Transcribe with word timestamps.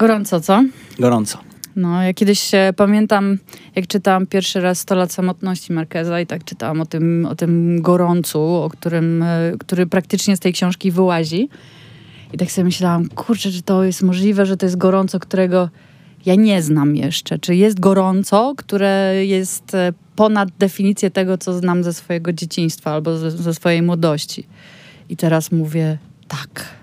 Gorąco, 0.00 0.40
co? 0.40 0.64
Gorąco. 0.98 1.38
No, 1.76 2.02
ja 2.02 2.14
kiedyś 2.14 2.54
e, 2.54 2.72
pamiętam, 2.76 3.38
jak 3.76 3.86
czytałam 3.86 4.26
pierwszy 4.26 4.60
raz 4.60 4.78
100 4.78 4.94
lat 4.94 5.12
samotności 5.12 5.72
Markeza 5.72 6.20
i 6.20 6.26
tak 6.26 6.44
czytałam 6.44 6.80
o 6.80 6.86
tym, 6.86 7.26
o 7.26 7.34
tym 7.34 7.82
gorącu, 7.82 8.40
o 8.40 8.70
którym, 8.70 9.22
e, 9.22 9.52
który 9.58 9.86
praktycznie 9.86 10.36
z 10.36 10.40
tej 10.40 10.52
książki 10.52 10.90
wyłazi. 10.90 11.48
I 12.32 12.38
tak 12.38 12.50
sobie 12.50 12.64
myślałam, 12.64 13.08
kurczę, 13.08 13.50
czy 13.50 13.62
to 13.62 13.84
jest 13.84 14.02
możliwe, 14.02 14.46
że 14.46 14.56
to 14.56 14.66
jest 14.66 14.76
gorąco, 14.76 15.20
którego 15.20 15.68
ja 16.26 16.34
nie 16.34 16.62
znam 16.62 16.96
jeszcze. 16.96 17.38
Czy 17.38 17.56
jest 17.56 17.80
gorąco, 17.80 18.54
które 18.56 19.26
jest 19.26 19.74
e, 19.74 19.92
ponad 20.16 20.48
definicję 20.58 21.10
tego, 21.10 21.38
co 21.38 21.58
znam 21.58 21.84
ze 21.84 21.92
swojego 21.92 22.32
dzieciństwa 22.32 22.92
albo 22.92 23.16
ze, 23.16 23.30
ze 23.30 23.54
swojej 23.54 23.82
młodości. 23.82 24.46
I 25.08 25.16
teraz 25.16 25.52
mówię, 25.52 25.98
tak 26.28 26.79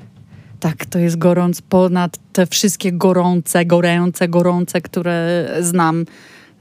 tak, 0.59 0.85
to 0.85 0.99
jest 0.99 1.17
gorąc 1.17 1.61
ponad 1.61 2.17
te 2.33 2.45
wszystkie 2.45 2.91
gorące, 2.91 3.65
gorące, 3.65 4.27
gorące, 4.27 4.81
które 4.81 5.49
znam 5.61 6.05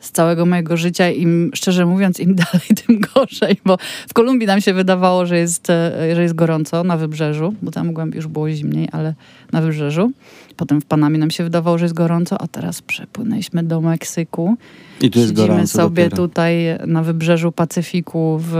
z 0.01 0.11
całego 0.11 0.47
mojego 0.47 0.77
życia. 0.77 1.11
Im, 1.11 1.51
szczerze 1.55 1.87
mówiąc, 1.87 2.21
im 2.21 2.35
dalej, 2.45 2.69
tym 2.87 3.01
gorzej, 3.01 3.61
bo 3.65 3.79
w 4.09 4.15
Kolumbii 4.15 4.47
nam 4.47 4.61
się 4.61 4.75
wydawało, 4.75 5.27
że 5.27 5.39
jest, 5.39 5.71
e, 5.71 6.15
że 6.15 6.23
jest 6.23 6.35
gorąco 6.35 6.85
na 6.85 6.97
wybrzeżu, 6.97 7.55
bo 7.63 7.71
tam 7.71 7.93
głębiej 7.93 8.17
już 8.17 8.27
było 8.27 8.51
zimniej, 8.51 8.89
ale 8.93 9.15
na 9.53 9.61
wybrzeżu. 9.63 10.13
Potem 10.57 10.81
w 10.81 10.85
Panamie 10.85 11.19
nam 11.19 11.31
się 11.31 11.45
wydawało, 11.45 11.79
że 11.79 11.85
jest 11.85 11.95
gorąco, 11.95 12.41
a 12.41 12.49
teraz 12.49 12.83
przepłynęliśmy 12.83 13.63
do 13.63 13.81
Meksyku. 13.81 14.57
I 15.01 15.11
tu 15.11 15.19
jest 15.19 15.31
Siedzimy 15.31 15.49
gorąco 15.49 15.79
sobie 15.79 16.05
dopiero. 16.05 16.17
tutaj 16.17 16.57
na 16.87 17.03
wybrzeżu 17.03 17.53
Pacyfiku 17.53 18.41
w 18.43 18.57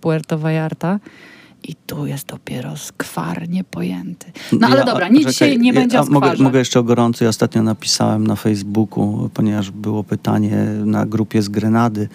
Puerto 0.00 0.38
Vallarta. 0.38 0.98
I 1.68 1.74
tu 1.86 2.06
jest 2.06 2.26
dopiero 2.26 2.76
skwar 2.76 3.48
niepojęty. 3.48 4.26
No 4.52 4.66
ale 4.66 4.76
Ja- 4.78 4.84
dobra, 4.84 5.08
nic 5.08 5.28
dzisiaj 5.28 5.58
nie 5.58 5.68
ja- 5.72 5.80
będzie 5.80 6.00
o 6.00 6.04
mogę, 6.04 6.26
skwarze. 6.26 6.42
mogę 6.44 6.58
jeszcze 6.58 6.80
o 6.80 6.82
gorąco. 6.82 7.24
Ja 7.24 7.28
ostatnio 7.28 7.62
napisałem 7.62 8.26
na 8.26 8.36
Facebooku, 8.36 9.30
ponieważ 9.34 9.70
było 9.70 10.04
pytanie 10.04 10.56
na 10.84 11.06
grupie 11.06 11.42
z 11.42 11.48
Grenady, 11.48 12.08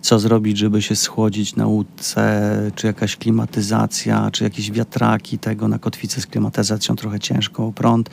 co 0.00 0.18
zrobić, 0.18 0.58
żeby 0.58 0.82
się 0.82 0.96
schłodzić 0.96 1.56
na 1.56 1.66
łódce, 1.66 2.52
czy 2.74 2.86
jakaś 2.86 3.16
klimatyzacja, 3.16 4.30
czy 4.32 4.44
jakieś 4.44 4.70
wiatraki 4.70 5.38
tego 5.38 5.68
na 5.68 5.78
kotwicę 5.78 6.20
z 6.20 6.26
klimatyzacją 6.26 6.96
trochę 6.96 7.20
ciężką, 7.20 7.72
prąd. 7.72 8.10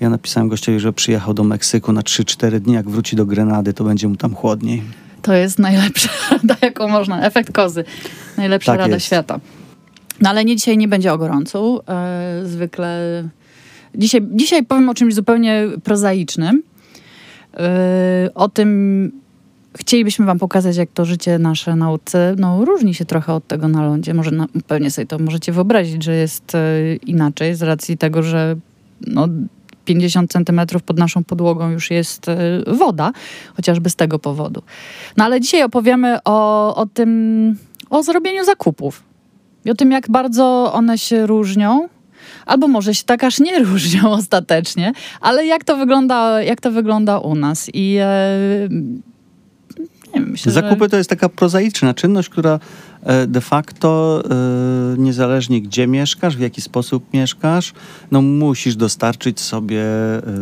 Ja 0.00 0.10
napisałem 0.10 0.48
gościowi, 0.48 0.80
że 0.80 0.92
przyjechał 0.92 1.34
do 1.34 1.44
Meksyku 1.44 1.92
na 1.92 2.00
3-4 2.02 2.60
dni, 2.60 2.74
jak 2.74 2.90
wróci 2.90 3.16
do 3.16 3.26
Grenady, 3.26 3.72
to 3.74 3.84
będzie 3.84 4.08
mu 4.08 4.16
tam 4.16 4.34
chłodniej. 4.34 4.82
To 5.22 5.32
jest 5.34 5.58
najlepsza 5.58 6.08
rada, 6.30 6.56
jaką 6.62 6.88
można. 6.88 7.22
Efekt 7.26 7.52
kozy. 7.52 7.84
Najlepsza 8.36 8.72
Tak 8.72 8.78
rada 8.80 8.94
jest. 8.94 9.06
świata. 9.06 9.40
No 10.20 10.30
ale 10.30 10.44
nie 10.44 10.56
dzisiaj 10.56 10.78
nie 10.78 10.88
będzie 10.88 11.12
o 11.12 11.18
gorącu. 11.18 11.80
E, 11.88 12.40
zwykle. 12.44 13.24
Dzisiaj, 13.94 14.20
dzisiaj 14.30 14.64
powiem 14.64 14.88
o 14.88 14.94
czymś 14.94 15.14
zupełnie 15.14 15.66
prozaicznym. 15.84 16.62
E, 17.56 18.30
o 18.34 18.48
tym 18.48 19.12
chcielibyśmy 19.78 20.26
wam 20.26 20.38
pokazać, 20.38 20.76
jak 20.76 20.90
to 20.94 21.04
życie 21.04 21.38
nasze 21.38 21.76
na 21.76 21.90
łódce 21.90 22.34
no, 22.38 22.64
różni 22.64 22.94
się 22.94 23.04
trochę 23.04 23.32
od 23.32 23.46
tego 23.46 23.68
na 23.68 23.86
lądzie. 23.86 24.14
Może 24.14 24.30
pewnie 24.66 24.90
sobie 24.90 25.06
to 25.06 25.18
możecie 25.18 25.52
wyobrazić, 25.52 26.04
że 26.04 26.14
jest 26.14 26.54
e, 26.54 26.94
inaczej 26.96 27.54
z 27.54 27.62
racji 27.62 27.98
tego, 27.98 28.22
że 28.22 28.56
no, 29.06 29.28
50 29.84 30.32
centymetrów 30.32 30.82
pod 30.82 30.98
naszą 30.98 31.24
podłogą 31.24 31.70
już 31.70 31.90
jest 31.90 32.28
e, 32.28 32.36
woda, 32.66 33.12
chociażby 33.56 33.90
z 33.90 33.96
tego 33.96 34.18
powodu. 34.18 34.62
No 35.16 35.24
ale 35.24 35.40
dzisiaj 35.40 35.62
opowiemy 35.62 36.18
o, 36.24 36.76
o 36.76 36.86
tym, 36.86 37.58
o 37.90 38.02
zrobieniu 38.02 38.44
zakupów. 38.44 39.02
I 39.64 39.70
o 39.70 39.74
tym, 39.74 39.90
jak 39.90 40.10
bardzo 40.10 40.72
one 40.72 40.98
się 40.98 41.26
różnią. 41.26 41.88
Albo 42.46 42.68
może 42.68 42.94
się 42.94 43.04
tak 43.04 43.24
aż 43.24 43.40
nie 43.40 43.58
różnią 43.64 44.10
ostatecznie, 44.10 44.92
ale 45.20 45.46
jak 45.46 45.64
to 45.64 45.76
wygląda, 45.76 46.42
jak 46.42 46.60
to 46.60 46.70
wygląda 46.70 47.18
u 47.18 47.34
nas. 47.34 47.70
I 47.74 47.96
e, 48.00 48.68
nie 50.14 50.20
wiem, 50.20 50.30
myślę, 50.30 50.52
Zakupy 50.52 50.84
że... 50.84 50.88
to 50.88 50.96
jest 50.96 51.10
taka 51.10 51.28
prozaiczna 51.28 51.94
czynność, 51.94 52.28
która 52.28 52.58
e, 53.02 53.26
de 53.26 53.40
facto 53.40 54.22
e, 54.24 54.98
niezależnie 54.98 55.62
gdzie 55.62 55.86
mieszkasz, 55.86 56.36
w 56.36 56.40
jaki 56.40 56.60
sposób 56.60 57.04
mieszkasz, 57.12 57.72
no 58.10 58.22
musisz 58.22 58.76
dostarczyć 58.76 59.40
sobie 59.40 59.82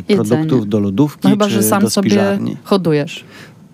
e, 0.09 0.15
produktów 0.17 0.69
do 0.69 0.81
lodówki 0.81 1.21
No 1.25 1.31
chyba, 1.31 1.45
czy 1.45 1.51
że 1.51 1.63
sam 1.63 1.83
do 1.83 1.91
sobie 1.91 2.39
hodujesz. 2.65 3.25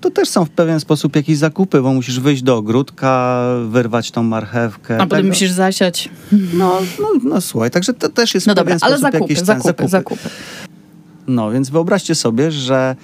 To 0.00 0.10
też 0.10 0.28
są 0.28 0.44
w 0.44 0.50
pewien 0.50 0.80
sposób 0.80 1.16
jakieś 1.16 1.38
zakupy, 1.38 1.82
bo 1.82 1.92
musisz 1.92 2.20
wyjść 2.20 2.42
do 2.42 2.56
ogródka, 2.56 3.44
wyrwać 3.68 4.10
tą 4.10 4.22
marchewkę. 4.22 4.94
A 4.94 5.06
potem 5.06 5.18
tego. 5.18 5.28
musisz 5.28 5.50
zasiać. 5.50 6.08
No, 6.54 6.80
no, 7.00 7.08
no 7.24 7.40
słuchaj, 7.40 7.70
także 7.70 7.94
to 7.94 8.08
też 8.08 8.34
jest 8.34 8.46
No 8.46 8.52
w 8.52 8.56
pewien 8.56 8.78
sposób 8.78 8.98
zakupy, 8.98 9.18
jakiś 9.18 9.36
ten 9.36 9.46
zakupy, 9.46 9.88
zakupy. 9.88 10.28
No, 11.26 11.50
więc 11.50 11.70
wyobraźcie 11.70 12.14
sobie, 12.14 12.50
że 12.50 12.96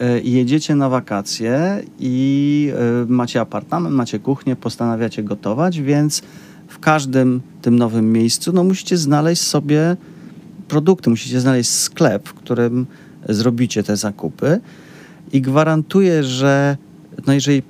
e, 0.00 0.20
jedziecie 0.20 0.74
na 0.74 0.88
wakacje 0.88 1.82
i 1.98 2.72
e, 3.02 3.06
macie 3.08 3.40
apartament, 3.40 3.94
macie 3.94 4.18
kuchnię, 4.18 4.56
postanawiacie 4.56 5.22
gotować, 5.22 5.80
więc 5.80 6.22
w 6.68 6.78
każdym 6.78 7.40
tym 7.62 7.76
nowym 7.76 8.12
miejscu 8.12 8.52
no, 8.52 8.64
musicie 8.64 8.96
znaleźć 8.96 9.42
sobie 9.42 9.96
produkty, 10.68 11.10
musicie 11.10 11.40
znaleźć 11.40 11.70
sklep, 11.70 12.28
w 12.28 12.34
którym 12.34 12.86
zrobicie 13.28 13.82
te 13.82 13.96
zakupy 13.96 14.60
i 15.32 15.40
gwarantuję, 15.40 16.24
że 16.24 16.76
no 17.26 17.32
jeżeli, 17.32 17.62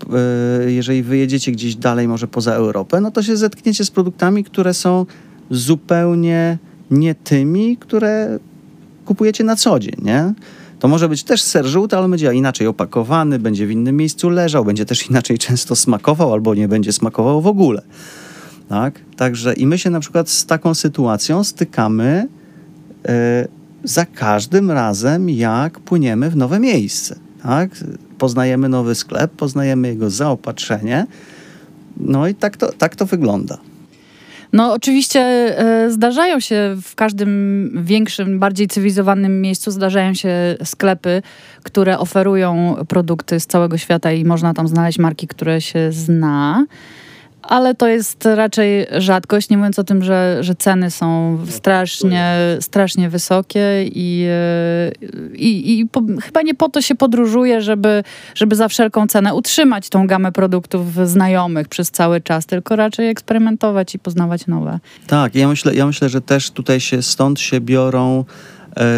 e, 0.65 0.71
jeżeli 0.71 1.03
wyjedziecie 1.03 1.53
gdzieś 1.53 1.77
dalej, 1.77 2.09
może 2.09 2.29
poza 2.29 2.53
Europę, 2.53 3.01
no 3.01 3.11
to 3.11 3.23
się 3.23 3.37
zetkniecie 3.37 3.85
z 3.85 3.91
produktami, 3.91 4.45
które 4.45 4.75
są 4.75 5.07
zupełnie 5.51 6.59
nie 6.91 7.15
tymi, 7.15 7.77
które 7.77 8.39
kupujecie 9.05 9.45
na 9.45 9.57
co 9.57 9.79
dzień, 9.79 9.95
nie? 10.03 10.35
To 10.79 10.89
może 10.89 11.09
być 11.09 11.23
też 11.23 11.43
ser 11.43 11.67
żółty, 11.67 11.97
ale 11.97 12.09
będzie 12.09 12.35
inaczej 12.35 12.67
opakowany, 12.67 13.39
będzie 13.39 13.67
w 13.67 13.71
innym 13.71 13.97
miejscu 13.97 14.31
leżał, 14.31 14.65
będzie 14.65 14.85
też 14.85 15.07
inaczej 15.11 15.39
często 15.39 15.77
smakował 15.77 16.33
albo 16.33 16.55
nie 16.55 16.69
będzie 16.69 16.93
smakował 16.93 17.43
w 17.43 17.47
ogóle. 17.47 17.83
Tak? 18.69 19.01
Także 19.17 19.55
i 19.55 19.67
my 19.67 19.79
się 19.79 19.91
na 19.91 20.01
przykład 20.01 20.29
z 20.29 20.47
taką 20.47 20.75
sytuacją 20.75 21.45
stykamy 21.45 22.29
e, 23.09 23.49
za 23.85 24.07
każdym 24.07 24.71
razem, 24.71 25.31
jak 25.31 25.81
płyniemy 25.81 26.31
w 26.31 26.37
nowe 26.37 26.61
miejsce. 26.61 27.28
Tak? 27.43 27.71
Poznajemy 28.19 28.69
nowy 28.69 28.95
sklep, 28.95 29.33
poznajemy 29.33 29.89
jego 29.89 30.11
zaopatrzenie. 30.11 31.07
No 31.97 32.29
i 32.29 32.35
tak 32.35 32.57
to, 32.57 32.73
tak 32.73 32.97
to 32.97 33.07
wygląda. 33.07 33.59
No 34.53 34.73
oczywiście 34.73 35.21
e, 35.21 35.91
zdarzają 35.91 36.41
się 36.41 36.77
w 36.83 36.95
każdym 36.95 37.71
większym, 37.85 38.39
bardziej 38.39 38.69
cywilizowanym 38.69 39.41
miejscu 39.41 39.71
zdarzają 39.71 40.15
się 40.15 40.57
sklepy, 40.65 41.23
które 41.63 41.99
oferują 41.99 42.77
produkty 42.89 43.41
z 43.41 43.47
całego 43.47 43.79
świata 43.79 44.13
i 44.13 44.25
można 44.25 44.55
tam 44.55 44.69
znaleźć 44.69 44.99
marki, 44.99 45.29
które 45.29 45.61
się 45.61 45.93
zna. 45.93 46.67
Ale 47.49 47.75
to 47.75 47.89
jest 47.89 48.25
raczej 48.25 48.87
rzadkość, 48.99 49.51
nie 49.51 49.57
mówiąc 49.57 49.79
o 49.79 49.85
tym, 49.85 50.05
że, 50.05 50.39
że 50.41 50.55
ceny 50.55 50.91
są 50.91 51.39
strasznie, 51.49 52.35
strasznie 52.61 53.09
wysokie 53.09 53.85
i, 53.85 54.27
e, 54.31 55.35
i, 55.35 55.81
i 55.81 55.87
po, 55.87 56.03
chyba 56.23 56.43
nie 56.43 56.55
po 56.55 56.69
to 56.69 56.83
się 56.83 56.95
podróżuje, 56.95 57.63
żeby, 57.63 58.05
żeby 58.35 58.57
za 58.57 58.69
wszelką 58.69 59.07
cenę 59.07 59.35
utrzymać 59.35 59.89
tą 59.89 60.07
gamę 60.07 60.33
produktów 60.33 61.09
znajomych 61.09 61.69
przez 61.69 61.91
cały 61.91 62.21
czas, 62.21 62.47
tylko 62.47 62.77
raczej 62.77 63.09
eksperymentować 63.09 63.95
i 63.95 63.99
poznawać 63.99 64.47
nowe. 64.47 64.81
Tak, 65.07 65.35
ja 65.35 65.49
myślę, 65.49 65.75
ja 65.75 65.87
myślę, 65.87 66.09
że 66.09 66.21
też 66.21 66.51
tutaj 66.51 66.81
się 66.81 67.03
stąd 67.03 67.41
się 67.41 67.61
biorą 67.61 68.25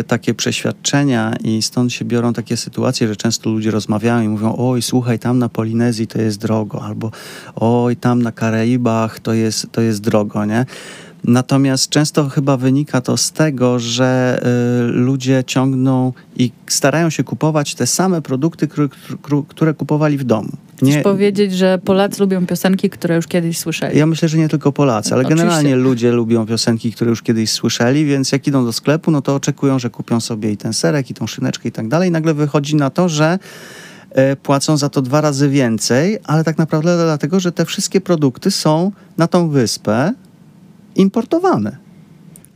takie 0.06 0.34
przeświadczenia 0.34 1.36
i 1.44 1.62
stąd 1.62 1.92
się 1.92 2.04
biorą 2.04 2.32
takie 2.32 2.56
sytuacje, 2.56 3.08
że 3.08 3.16
często 3.16 3.50
ludzie 3.50 3.70
rozmawiają 3.70 4.22
i 4.22 4.28
mówią, 4.28 4.54
oj, 4.58 4.82
słuchaj, 4.82 5.18
tam 5.18 5.38
na 5.38 5.48
Polinezji 5.48 6.06
to 6.06 6.20
jest 6.20 6.40
drogo, 6.40 6.82
albo 6.82 7.10
oj, 7.56 7.96
tam 7.96 8.22
na 8.22 8.32
Karaibach 8.32 9.20
to 9.20 9.32
jest, 9.32 9.66
to 9.72 9.80
jest 9.80 10.00
drogo, 10.00 10.44
nie? 10.44 10.66
Natomiast 11.24 11.90
często 11.90 12.28
chyba 12.28 12.56
wynika 12.56 13.00
to 13.00 13.16
z 13.16 13.32
tego, 13.32 13.78
że 13.78 14.40
y, 14.88 14.92
ludzie 14.92 15.44
ciągną 15.46 16.12
i 16.36 16.52
starają 16.66 17.10
się 17.10 17.24
kupować 17.24 17.74
te 17.74 17.86
same 17.86 18.22
produkty, 18.22 18.68
które, 18.68 18.88
które 19.48 19.74
kupowali 19.74 20.18
w 20.18 20.24
domu. 20.24 20.50
Chcesz 20.82 21.02
powiedzieć, 21.02 21.52
że 21.52 21.78
Polacy 21.84 22.20
lubią 22.20 22.46
piosenki, 22.46 22.90
które 22.90 23.16
już 23.16 23.26
kiedyś 23.26 23.58
słyszeli? 23.58 23.98
Ja 23.98 24.06
myślę, 24.06 24.28
że 24.28 24.38
nie 24.38 24.48
tylko 24.48 24.72
Polacy, 24.72 25.14
ale 25.14 25.22
Oczywiście. 25.22 25.44
generalnie 25.44 25.76
ludzie 25.76 26.12
lubią 26.12 26.46
piosenki, 26.46 26.92
które 26.92 27.10
już 27.10 27.22
kiedyś 27.22 27.50
słyszeli, 27.50 28.04
więc 28.04 28.32
jak 28.32 28.46
idą 28.46 28.64
do 28.64 28.72
sklepu, 28.72 29.10
no 29.10 29.22
to 29.22 29.34
oczekują, 29.34 29.78
że 29.78 29.90
kupią 29.90 30.20
sobie 30.20 30.52
i 30.52 30.56
ten 30.56 30.72
serek, 30.72 31.10
i 31.10 31.14
tą 31.14 31.26
szyneczkę 31.26 31.68
i 31.68 31.72
tak 31.72 31.88
dalej. 31.88 32.08
I 32.08 32.12
nagle 32.12 32.34
wychodzi 32.34 32.76
na 32.76 32.90
to, 32.90 33.08
że 33.08 33.38
e, 34.10 34.36
płacą 34.36 34.76
za 34.76 34.88
to 34.88 35.02
dwa 35.02 35.20
razy 35.20 35.48
więcej, 35.48 36.18
ale 36.24 36.44
tak 36.44 36.58
naprawdę 36.58 36.96
dlatego, 37.04 37.40
że 37.40 37.52
te 37.52 37.64
wszystkie 37.64 38.00
produkty 38.00 38.50
są 38.50 38.92
na 39.16 39.28
tą 39.28 39.48
wyspę 39.48 40.12
importowane. 40.96 41.89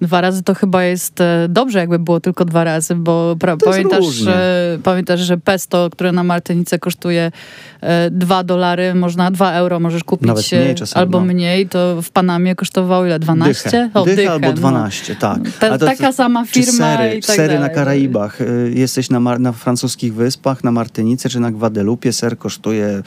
Dwa 0.00 0.20
razy 0.20 0.42
to 0.42 0.54
chyba 0.54 0.84
jest 0.84 1.20
e, 1.20 1.46
dobrze, 1.48 1.78
jakby 1.78 1.98
było 1.98 2.20
tylko 2.20 2.44
dwa 2.44 2.64
razy, 2.64 2.94
bo 2.94 3.36
pra, 3.38 3.56
pamiętasz, 3.56 4.06
że, 4.06 4.78
pamiętasz, 4.82 5.20
że 5.20 5.38
pesto, 5.38 5.90
które 5.90 6.12
na 6.12 6.24
Martynice 6.24 6.78
kosztuje 6.78 7.32
e, 7.80 8.10
dwa 8.10 8.44
dolary, 8.44 8.94
można 8.94 9.30
dwa 9.30 9.52
euro 9.52 9.80
możesz 9.80 10.04
kupić 10.04 10.28
Nawet 10.28 10.52
mniej 10.52 10.74
czasami, 10.74 11.00
albo 11.00 11.20
no. 11.20 11.26
mniej, 11.26 11.68
to 11.68 12.02
w 12.02 12.10
Panamie 12.10 12.54
kosztowało 12.54 13.06
ile? 13.06 13.18
12? 13.18 13.64
Dychę. 13.64 13.90
O, 13.94 14.04
dychę 14.04 14.16
dychę, 14.16 14.32
albo 14.32 14.46
no. 14.46 14.52
12, 14.52 15.16
tak. 15.16 15.38
Ta, 15.60 15.78
to- 15.78 15.86
taka 15.86 16.12
sama 16.12 16.44
firma 16.44 16.72
sery, 16.72 17.16
i 17.16 17.22
tak 17.22 17.36
sery 17.36 17.54
na 17.54 17.60
dalej. 17.60 17.74
Karaibach. 17.74 18.40
Y, 18.40 18.72
Jesteś 18.74 19.10
na, 19.10 19.20
na 19.20 19.52
francuskich 19.52 20.14
wyspach, 20.14 20.64
na 20.64 20.72
Martynice 20.72 21.28
czy 21.28 21.40
na 21.40 21.52
Gwadelupie, 21.52 22.12
ser 22.12 22.38
kosztuje 22.38 23.02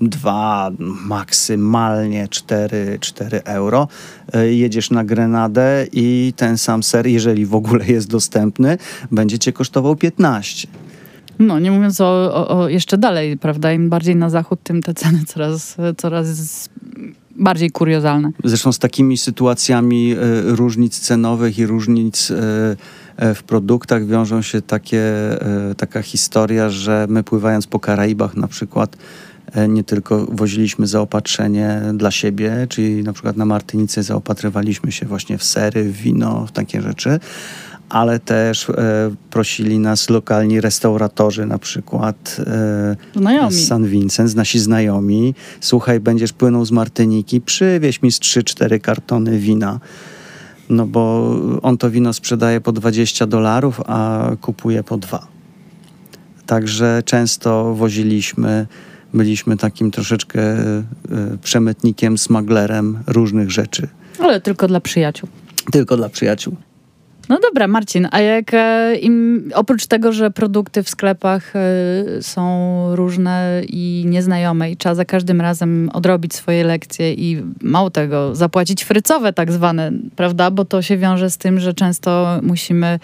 2, 0.00 0.70
maksymalnie 1.06 2.28
4, 2.28 2.98
4 3.00 3.42
euro. 3.44 3.88
Y, 4.34 4.54
Jedziesz 4.54 4.90
na 4.90 5.04
Grenadę 5.04 5.86
i 5.92 6.29
ten 6.32 6.58
sam 6.58 6.82
ser, 6.82 7.06
jeżeli 7.06 7.46
w 7.46 7.54
ogóle 7.54 7.86
jest 7.86 8.08
dostępny, 8.08 8.78
będzie 9.10 9.38
cię 9.38 9.52
kosztował 9.52 9.96
15. 9.96 10.68
No, 11.38 11.58
nie 11.58 11.70
mówiąc 11.70 12.00
o, 12.00 12.34
o, 12.34 12.60
o 12.60 12.68
jeszcze 12.68 12.98
dalej, 12.98 13.38
prawda? 13.38 13.72
Im 13.72 13.88
bardziej 13.88 14.16
na 14.16 14.30
zachód, 14.30 14.60
tym 14.62 14.82
te 14.82 14.94
ceny 14.94 15.24
coraz, 15.26 15.76
coraz 15.96 16.68
bardziej 17.36 17.70
kuriozalne. 17.70 18.30
Zresztą 18.44 18.72
z 18.72 18.78
takimi 18.78 19.18
sytuacjami 19.18 20.12
e, 20.12 20.16
różnic 20.42 21.00
cenowych 21.00 21.58
i 21.58 21.66
różnic 21.66 22.30
e, 22.30 23.34
w 23.34 23.42
produktach 23.42 24.06
wiążą 24.06 24.42
się 24.42 24.62
takie, 24.62 25.02
taka 25.76 26.02
historia, 26.02 26.70
że 26.70 27.06
my 27.08 27.22
pływając 27.22 27.66
po 27.66 27.80
Karaibach 27.80 28.36
na 28.36 28.48
przykład 28.48 28.96
nie 29.68 29.84
tylko 29.84 30.26
woziliśmy 30.26 30.86
zaopatrzenie 30.86 31.82
dla 31.94 32.10
siebie, 32.10 32.66
czyli 32.68 33.04
na 33.04 33.12
przykład 33.12 33.36
na 33.36 33.44
Martynicy 33.44 34.02
zaopatrywaliśmy 34.02 34.92
się 34.92 35.06
właśnie 35.06 35.38
w 35.38 35.44
sery, 35.44 35.84
w 35.84 35.96
wino, 35.96 36.46
w 36.46 36.52
takie 36.52 36.82
rzeczy, 36.82 37.20
ale 37.88 38.18
też 38.18 38.70
e, 38.70 38.74
prosili 39.30 39.78
nas 39.78 40.10
lokalni 40.10 40.60
restauratorzy 40.60 41.46
na 41.46 41.58
przykład 41.58 42.36
e, 42.38 43.50
z 43.50 43.66
San 43.66 43.86
Vincent, 43.86 44.34
nasi 44.34 44.58
znajomi. 44.58 45.34
Słuchaj, 45.60 46.00
będziesz 46.00 46.32
płynął 46.32 46.64
z 46.64 46.70
Martyniki, 46.70 47.40
przywieź 47.40 48.02
mi 48.02 48.12
z 48.12 48.20
3-4 48.20 48.80
kartony 48.80 49.38
wina. 49.38 49.80
No 50.68 50.86
bo 50.86 51.34
on 51.62 51.78
to 51.78 51.90
wino 51.90 52.12
sprzedaje 52.12 52.60
po 52.60 52.72
20 52.72 53.26
dolarów, 53.26 53.80
a 53.86 54.30
kupuje 54.40 54.84
po 54.84 54.96
2. 54.96 55.26
Także 56.46 57.02
często 57.04 57.74
woziliśmy, 57.74 58.66
byliśmy 59.14 59.56
takim 59.56 59.90
troszeczkę 59.90 60.40
e, 60.40 60.82
przemytnikiem, 61.42 62.18
smaglerem 62.18 62.98
różnych 63.06 63.50
rzeczy. 63.50 63.88
Ale 64.18 64.40
tylko 64.40 64.68
dla 64.68 64.80
przyjaciół. 64.80 65.28
Tylko 65.72 65.96
dla 65.96 66.08
przyjaciół. 66.08 66.56
No 67.30 67.38
dobra, 67.42 67.68
Marcin, 67.68 68.08
a 68.10 68.20
jak 68.20 68.54
e, 68.54 68.96
im, 68.96 69.50
oprócz 69.54 69.86
tego, 69.86 70.12
że 70.12 70.30
produkty 70.30 70.82
w 70.82 70.88
sklepach 70.88 71.56
e, 71.56 71.60
są 72.22 72.96
różne 72.96 73.62
i 73.68 74.04
nieznajome 74.06 74.70
i 74.70 74.76
trzeba 74.76 74.94
za 74.94 75.04
każdym 75.04 75.40
razem 75.40 75.90
odrobić 75.92 76.34
swoje 76.34 76.64
lekcje 76.64 77.14
i 77.14 77.42
mało 77.62 77.90
tego, 77.90 78.34
zapłacić 78.34 78.84
frycowe 78.84 79.32
tak 79.32 79.52
zwane, 79.52 79.92
prawda? 80.16 80.50
Bo 80.50 80.64
to 80.64 80.82
się 80.82 80.96
wiąże 80.96 81.30
z 81.30 81.38
tym, 81.38 81.60
że 81.60 81.74
często 81.74 82.40
musimy 82.42 82.98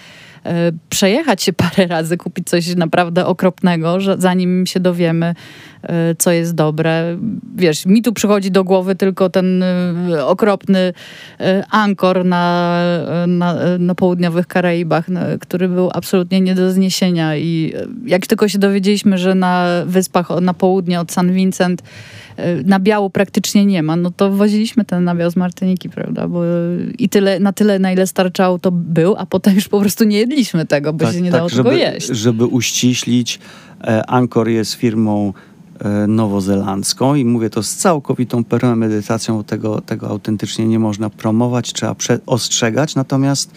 przejechać 0.88 1.42
się 1.42 1.52
parę 1.52 1.86
razy, 1.86 2.16
kupić 2.16 2.48
coś 2.48 2.76
naprawdę 2.76 3.26
okropnego, 3.26 4.00
że 4.00 4.16
zanim 4.18 4.66
się 4.66 4.80
dowiemy, 4.80 5.34
e, 5.82 6.14
co 6.18 6.30
jest 6.30 6.54
dobre. 6.54 7.18
Wiesz, 7.56 7.86
mi 7.86 8.02
tu 8.02 8.12
przychodzi 8.12 8.50
do 8.50 8.64
głowy 8.64 8.94
tylko 8.94 9.30
ten 9.30 9.62
e, 9.62 10.26
okropny 10.26 10.92
e, 11.40 11.64
ankor 11.70 12.24
na, 12.24 12.80
na, 13.26 13.54
na 13.78 13.94
południowych 13.94 14.46
Karaibach, 14.46 15.06
który 15.40 15.68
był 15.68 15.90
absolutnie 15.94 16.40
nie 16.40 16.54
do 16.54 16.70
zniesienia 16.70 17.36
i 17.36 17.72
e, 17.76 17.86
jak 18.06 18.26
tylko 18.26 18.48
się 18.48 18.58
dowiedzieliśmy, 18.58 19.18
że 19.18 19.34
na 19.34 19.66
wyspach 19.86 20.28
na 20.40 20.54
południe 20.54 21.00
od 21.00 21.12
San 21.12 21.32
Vincent 21.32 21.82
e, 22.36 22.62
nabiału 22.62 23.10
praktycznie 23.10 23.66
nie 23.66 23.82
ma, 23.82 23.96
no 23.96 24.10
to 24.10 24.32
woziliśmy 24.32 24.84
ten 24.84 25.04
nabiał 25.04 25.30
z 25.30 25.36
Martyniki, 25.36 25.88
prawda? 25.88 26.28
Bo 26.28 26.42
i 26.98 27.08
tyle, 27.08 27.40
na 27.40 27.52
tyle, 27.52 27.78
na 27.78 27.92
ile 27.92 28.06
starczało, 28.06 28.58
to 28.58 28.70
był, 28.72 29.14
a 29.18 29.26
potem 29.26 29.54
już 29.54 29.68
po 29.68 29.80
prostu 29.80 30.04
nie 30.04 30.18
jedliśmy 30.18 30.66
tego, 30.66 30.92
bo 30.92 31.12
się 31.12 31.20
nie 31.20 31.30
dało 31.30 31.48
żeby, 31.48 31.70
tego 31.70 31.76
jeść. 31.76 32.06
Żeby 32.06 32.46
uściślić, 32.46 33.40
e, 33.84 34.06
Anchor 34.10 34.48
jest 34.48 34.74
firmą 34.74 35.32
e, 35.78 36.06
nowozelandzką 36.06 37.14
i 37.14 37.24
mówię 37.24 37.50
to 37.50 37.62
z 37.62 37.74
całkowitą 37.74 38.44
premedytacją, 38.44 39.36
bo 39.36 39.44
tego, 39.44 39.80
tego 39.80 40.08
autentycznie 40.08 40.66
nie 40.66 40.78
można 40.78 41.10
promować, 41.10 41.72
trzeba 41.72 41.96
ostrzegać, 42.26 42.94
natomiast 42.94 43.50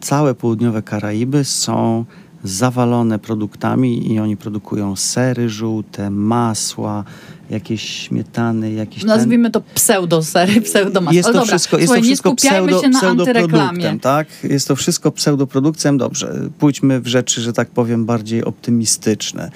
całe 0.00 0.34
południowe 0.34 0.82
Karaiby 0.82 1.44
są 1.44 2.04
zawalone 2.44 3.18
produktami 3.18 4.12
i 4.12 4.18
oni 4.18 4.36
produkują 4.36 4.96
sery 4.96 5.48
żółte, 5.48 6.10
masła, 6.10 7.04
jakieś 7.50 7.82
śmietany, 7.90 8.72
jakieś... 8.72 8.98
ten- 9.00 9.08
Nazwijmy 9.08 9.50
to 9.50 9.60
pseudosery, 9.74 10.60
pseudomasło. 10.60 11.16
jest 11.16 11.26
to 11.28 11.32
dobra, 11.32 11.46
wszystko, 11.48 11.76
jest 11.76 11.86
słuchaj, 11.88 12.02
to 12.02 12.06
wszystko 12.06 12.34
pseudo, 12.34 12.80
się 12.82 12.88
na 12.88 12.98
pseudoproduktem, 13.00 14.00
tak? 14.00 14.26
Jest 14.44 14.68
to 14.68 14.76
wszystko 14.76 15.10
pseudoprodukcjem. 15.12 15.98
Dobrze, 15.98 16.34
pójdźmy 16.58 17.00
w 17.00 17.06
rzeczy, 17.06 17.40
że 17.40 17.52
tak 17.52 17.68
powiem, 17.70 18.06
bardziej 18.06 18.44
optymistyczne. 18.44 19.50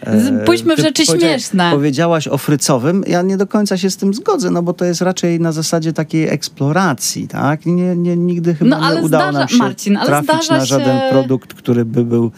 E, 0.00 0.44
pójdźmy 0.44 0.76
w 0.76 0.80
rzeczy 0.80 1.06
śmieszne. 1.06 1.70
Powiedziałaś 1.70 2.28
o 2.28 2.38
frycowym. 2.38 3.04
Ja 3.06 3.22
nie 3.22 3.36
do 3.36 3.46
końca 3.46 3.76
się 3.78 3.90
z 3.90 3.96
tym 3.96 4.14
zgodzę, 4.14 4.50
no 4.50 4.62
bo 4.62 4.72
to 4.72 4.84
jest 4.84 5.00
raczej 5.00 5.40
na 5.40 5.52
zasadzie 5.52 5.92
takiej 5.92 6.28
eksploracji, 6.28 7.28
tak? 7.28 7.66
Nie, 7.66 7.96
nie, 7.96 8.16
nigdy 8.16 8.54
chyba 8.54 8.70
No, 8.70 8.86
ale 8.86 9.00
nie 9.00 9.06
udało 9.06 9.24
nam 9.24 9.34
zdarza- 9.34 9.48
się 9.48 9.58
Marcin, 9.58 9.98
trafić 10.06 10.50
na 10.50 10.64
żaden 10.64 10.98
się- 10.98 11.08
produkt, 11.10 11.54
który 11.54 11.84
by 11.84 12.04
był 12.04 12.30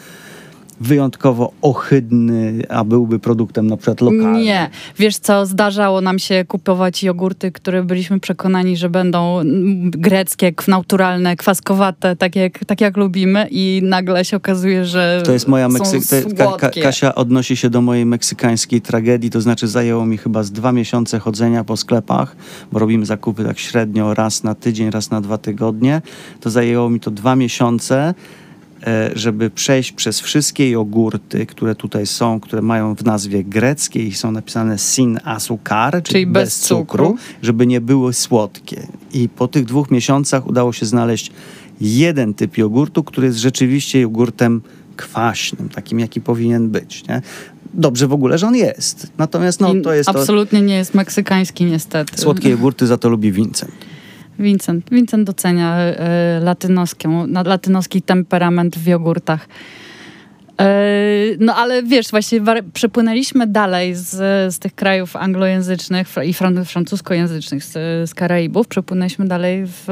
wyjątkowo 0.81 1.53
ohydny, 1.63 2.63
a 2.69 2.85
byłby 2.85 3.19
produktem 3.19 3.67
na 3.67 3.77
przykład 3.77 4.01
lokalnym. 4.01 4.43
Nie. 4.43 4.71
Wiesz 4.99 5.19
co, 5.19 5.47
zdarzało 5.47 6.01
nam 6.01 6.19
się 6.19 6.45
kupować 6.49 7.03
jogurty, 7.03 7.53
które 7.53 7.83
byliśmy 7.83 8.21
przekonani, 8.21 8.77
że 8.77 8.91
będą 8.91 9.41
greckie, 9.85 10.53
naturalne, 10.69 11.37
kwaskowate, 11.37 12.17
tak 12.17 12.37
jak, 12.37 12.65
tak 12.65 12.81
jak 12.81 12.97
lubimy 12.97 13.49
i 13.51 13.81
nagle 13.85 14.25
się 14.25 14.37
okazuje, 14.37 14.85
że 14.85 15.23
To 15.25 15.33
jest 15.33 15.49
moja 15.49 15.69
Meksyk... 15.69 16.03
Ka- 16.37 16.57
Ka-. 16.59 16.71
Kasia 16.83 17.15
odnosi 17.15 17.57
się 17.57 17.71
do 17.71 17.81
mojej 17.81 18.07
meksykańskiej 18.07 18.81
tragedii, 18.81 19.31
to 19.31 19.41
znaczy 19.41 19.69
zajęło 19.69 20.07
mi 20.07 20.19
chyba 20.19 20.43
z 20.43 20.53
dwa 20.53 20.73
miesiące 20.73 21.19
chodzenia 21.19 21.65
po 21.65 21.77
sklepach, 21.77 22.37
bo 22.73 22.79
robimy 22.79 23.07
zakupy 23.07 23.45
tak 23.45 23.59
średnio 23.59 24.15
raz 24.15 24.45
na 24.45 24.55
tydzień, 24.55 24.91
raz 24.91 25.11
na 25.11 25.21
dwa 25.21 25.39
tygodnie. 25.39 26.03
To 26.41 26.51
zajęło 26.51 26.91
mi 26.91 27.01
to 27.01 27.11
dwa 27.11 27.37
miesiące, 27.37 28.15
żeby 29.15 29.51
przejść 29.51 29.93
przez 29.93 30.21
wszystkie 30.21 30.71
jogurty, 30.71 31.47
które 31.47 31.75
tutaj 31.75 32.07
są, 32.07 32.41
które 32.41 32.63
mają 32.63 32.95
w 32.95 33.05
nazwie 33.05 33.45
greckiej 33.45 34.07
i 34.07 34.15
są 34.15 34.33
napisane 34.33 34.79
sin 34.79 35.19
azúcar, 35.25 35.93
czyli, 35.93 36.03
Czyli 36.03 36.27
bez 36.27 36.45
bez 36.45 36.61
cukru, 36.61 37.07
cukru. 37.07 37.19
żeby 37.43 37.67
nie 37.67 37.81
były 37.81 38.13
słodkie. 38.13 38.87
I 39.13 39.29
po 39.29 39.49
tych 39.49 39.65
dwóch 39.65 39.91
miesiącach 39.91 40.47
udało 40.47 40.73
się 40.73 40.87
znaleźć 40.87 41.33
jeden 41.81 42.35
typ 42.35 42.59
jogurtu, 42.59 43.05
który 43.05 43.27
jest 43.27 43.39
rzeczywiście 43.39 44.01
jogurtem 44.01 44.63
kwaśnym, 44.97 45.69
takim 45.69 46.01
jaki 46.01 46.21
powinien 46.21 46.71
być. 46.71 47.09
Nie? 47.09 47.23
Dobrze 47.75 48.07
w 48.07 48.13
ogóle, 48.13 48.39
że 48.39 48.47
on 48.47 48.57
jest. 48.57 49.11
Natomiast 49.19 49.61
no, 49.61 49.75
to 49.85 49.93
jest 49.95 50.11
to... 50.11 50.21
absolutnie 50.21 50.63
nie 50.63 50.75
jest 50.75 50.95
meksykański 50.95 51.65
niestety. 51.65 52.19
Słodkie 52.21 52.51
jogurty 52.51 52.87
za 52.87 52.97
to 52.97 53.09
lubi 53.09 53.33
Vincent. 53.33 53.73
Vincent. 54.39 54.91
Vincent 54.91 55.27
docenia 55.27 55.77
e, 55.77 56.41
latynoską, 56.43 57.27
na- 57.27 57.43
latynoski 57.43 58.03
temperament 58.03 58.79
w 58.79 58.87
jogurtach. 58.87 59.49
E, 60.61 60.67
no 61.39 61.55
ale 61.55 61.83
wiesz, 61.83 62.11
właśnie 62.11 62.41
przepłynęliśmy 62.73 63.47
dalej 63.47 63.95
z, 63.95 64.11
z 64.55 64.59
tych 64.59 64.75
krajów 64.75 65.17
anglojęzycznych 65.17 66.09
i 66.27 66.33
fran- 66.35 66.65
francuskojęzycznych 66.65 67.65
z, 67.65 67.73
z 68.11 68.15
Karaibów. 68.15 68.69
Przepłynęliśmy 68.69 69.29
dalej 69.29 69.63
w, 69.67 69.85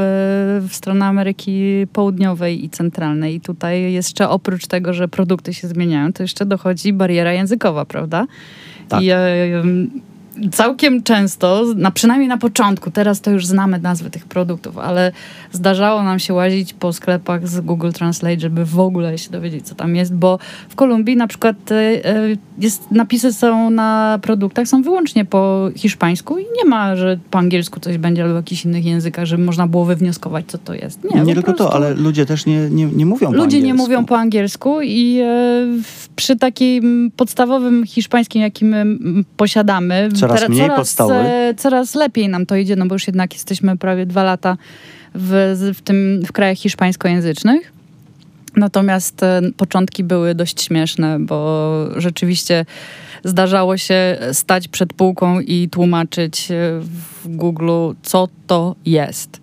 w 0.68 0.74
stronę 0.74 1.04
Ameryki 1.04 1.86
Południowej 1.92 2.64
i 2.64 2.70
Centralnej. 2.70 3.34
I 3.34 3.40
tutaj 3.40 3.92
jeszcze 3.92 4.28
oprócz 4.28 4.66
tego, 4.66 4.94
że 4.94 5.08
produkty 5.08 5.54
się 5.54 5.68
zmieniają, 5.68 6.12
to 6.12 6.22
jeszcze 6.22 6.46
dochodzi 6.46 6.92
bariera 6.92 7.32
językowa, 7.32 7.84
prawda? 7.84 8.26
Tak. 8.88 9.02
I, 9.02 9.10
całkiem 10.52 11.02
często, 11.02 11.64
na, 11.76 11.90
przynajmniej 11.90 12.28
na 12.28 12.38
początku, 12.38 12.90
teraz 12.90 13.20
to 13.20 13.30
już 13.30 13.46
znamy 13.46 13.78
nazwy 13.78 14.10
tych 14.10 14.24
produktów, 14.24 14.78
ale 14.78 15.12
zdarzało 15.52 16.02
nam 16.02 16.18
się 16.18 16.34
łazić 16.34 16.72
po 16.72 16.92
sklepach 16.92 17.48
z 17.48 17.60
Google 17.60 17.90
Translate, 17.90 18.40
żeby 18.40 18.64
w 18.64 18.80
ogóle 18.80 19.18
się 19.18 19.30
dowiedzieć, 19.30 19.66
co 19.66 19.74
tam 19.74 19.96
jest, 19.96 20.14
bo 20.14 20.38
w 20.68 20.74
Kolumbii 20.74 21.16
na 21.16 21.26
przykład 21.26 21.72
e, 21.72 21.74
e, 21.74 22.36
jest, 22.58 22.90
napisy 22.90 23.32
są 23.32 23.70
na 23.70 24.18
produktach, 24.22 24.68
są 24.68 24.82
wyłącznie 24.82 25.24
po 25.24 25.70
hiszpańsku 25.76 26.38
i 26.38 26.44
nie 26.58 26.70
ma, 26.70 26.96
że 26.96 27.18
po 27.30 27.38
angielsku 27.38 27.80
coś 27.80 27.98
będzie 27.98 28.22
albo 28.22 28.34
w 28.34 28.36
jakichś 28.36 28.64
innych 28.64 28.84
językach, 28.84 29.24
żeby 29.24 29.44
można 29.44 29.66
było 29.66 29.84
wywnioskować, 29.84 30.44
co 30.48 30.58
to 30.58 30.74
jest. 30.74 31.04
Nie, 31.14 31.20
Nie, 31.20 31.34
tylko 31.34 31.52
to, 31.52 31.74
ale 31.74 31.94
ludzie 31.94 32.26
też 32.26 32.46
nie, 32.46 32.70
nie, 32.70 32.86
nie 32.86 33.06
mówią 33.06 33.26
po 33.30 33.36
Ludzie 33.36 33.56
nie 33.56 33.70
angielsku. 33.70 33.82
mówią 33.82 34.04
po 34.04 34.18
angielsku 34.18 34.80
i 34.82 35.18
e, 35.20 35.66
przy 36.16 36.36
takim 36.36 37.10
podstawowym 37.16 37.86
hiszpańskim, 37.86 38.42
jaki 38.42 38.64
my 38.64 38.84
posiadamy, 39.36 40.08
Coraz 40.28 40.48
mniej 40.48 40.68
coraz, 40.68 40.96
e, 41.10 41.54
coraz 41.56 41.94
lepiej 41.94 42.28
nam 42.28 42.46
to 42.46 42.56
idzie, 42.56 42.76
no 42.76 42.86
bo 42.86 42.94
już 42.94 43.06
jednak 43.06 43.32
jesteśmy 43.32 43.76
prawie 43.76 44.06
dwa 44.06 44.22
lata 44.22 44.56
w, 45.14 45.56
w, 45.76 45.82
tym, 45.82 46.22
w 46.26 46.32
krajach 46.32 46.58
hiszpańskojęzycznych. 46.58 47.72
Natomiast 48.56 49.22
e, 49.22 49.40
początki 49.56 50.04
były 50.04 50.34
dość 50.34 50.62
śmieszne, 50.62 51.18
bo 51.20 51.70
rzeczywiście 51.96 52.66
zdarzało 53.24 53.76
się 53.76 54.18
stać 54.32 54.68
przed 54.68 54.92
półką 54.92 55.40
i 55.40 55.68
tłumaczyć 55.68 56.50
e, 56.50 56.54
w 57.24 57.28
Google, 57.28 57.70
co 58.02 58.28
to 58.46 58.74
jest. 58.86 59.40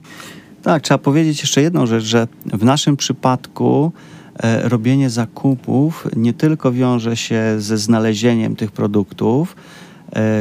Tak, 0.63 0.81
trzeba 0.83 0.97
powiedzieć 0.97 1.41
jeszcze 1.41 1.61
jedną 1.61 1.85
rzecz, 1.85 2.03
że 2.03 2.27
w 2.45 2.63
naszym 2.63 2.97
przypadku 2.97 3.91
e, 4.39 4.69
robienie 4.69 5.09
zakupów 5.09 6.07
nie 6.15 6.33
tylko 6.33 6.71
wiąże 6.71 7.17
się 7.17 7.55
ze 7.57 7.77
znalezieniem 7.77 8.55
tych 8.55 8.71
produktów, 8.71 9.55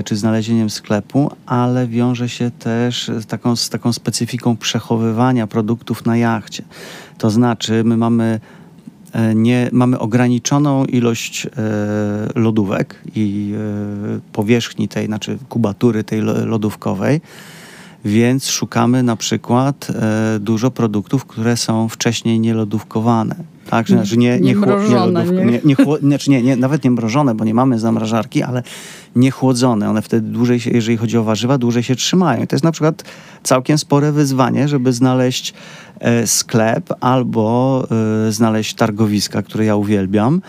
czy 0.04 0.16
znalezieniem 0.16 0.70
sklepu, 0.70 1.30
ale 1.46 1.86
wiąże 1.86 2.28
się 2.28 2.50
też 2.50 3.10
z 3.20 3.26
taką, 3.26 3.56
z 3.56 3.68
taką 3.68 3.92
specyfiką 3.92 4.56
przechowywania 4.56 5.46
produktów 5.46 6.06
na 6.06 6.16
jachcie. 6.16 6.62
To 7.18 7.30
znaczy, 7.30 7.84
my 7.84 7.96
mamy 7.96 8.40
E, 9.12 9.34
nie, 9.34 9.68
mamy 9.72 9.98
ograniczoną 9.98 10.84
ilość 10.84 11.46
e, 11.46 11.50
lodówek 12.34 13.02
i 13.14 13.54
e, 13.56 14.20
powierzchni 14.32 14.88
tej, 14.88 15.06
znaczy 15.06 15.38
kubatury 15.48 16.04
tej 16.04 16.20
lodówkowej, 16.20 17.20
więc 18.04 18.48
szukamy 18.50 19.02
na 19.02 19.16
przykład 19.16 19.88
dużo 20.40 20.70
produktów, 20.70 21.24
które 21.24 21.56
są 21.56 21.88
wcześniej 21.88 22.40
nielodówkowane. 22.40 23.34
Tak, 23.70 23.88
że, 23.88 23.94
znaczy 23.94 24.16
nie, 24.16 24.40
nie, 24.40 24.40
nie, 24.40 24.56
mrożone, 24.56 25.24
nie, 25.24 25.44
nie, 25.44 25.60
nie, 25.64 25.76
znaczy 26.02 26.30
nie, 26.30 26.42
nie, 26.42 26.56
nawet 26.56 26.84
nie 26.84 26.90
mrożone, 26.90 27.34
bo 27.34 27.44
nie 27.44 27.54
mamy 27.54 27.78
zamrażarki, 27.78 28.42
ale 28.42 28.62
niechłodzone. 29.16 29.90
One 29.90 30.02
wtedy 30.02 30.28
dłużej, 30.28 30.60
się, 30.60 30.70
jeżeli 30.70 30.96
chodzi 30.96 31.18
o 31.18 31.24
warzywa, 31.24 31.58
dłużej 31.58 31.82
się 31.82 31.96
trzymają. 31.96 32.42
I 32.42 32.46
to 32.46 32.56
jest 32.56 32.64
na 32.64 32.72
przykład 32.72 33.04
całkiem 33.42 33.78
spore 33.78 34.12
wyzwanie, 34.12 34.68
żeby 34.68 34.92
znaleźć 34.92 35.54
e, 36.00 36.26
sklep 36.26 36.92
albo 37.00 37.86
e, 38.28 38.32
znaleźć 38.32 38.74
targowiska, 38.74 39.42
które 39.42 39.64
ja 39.64 39.76
uwielbiam 39.76 40.40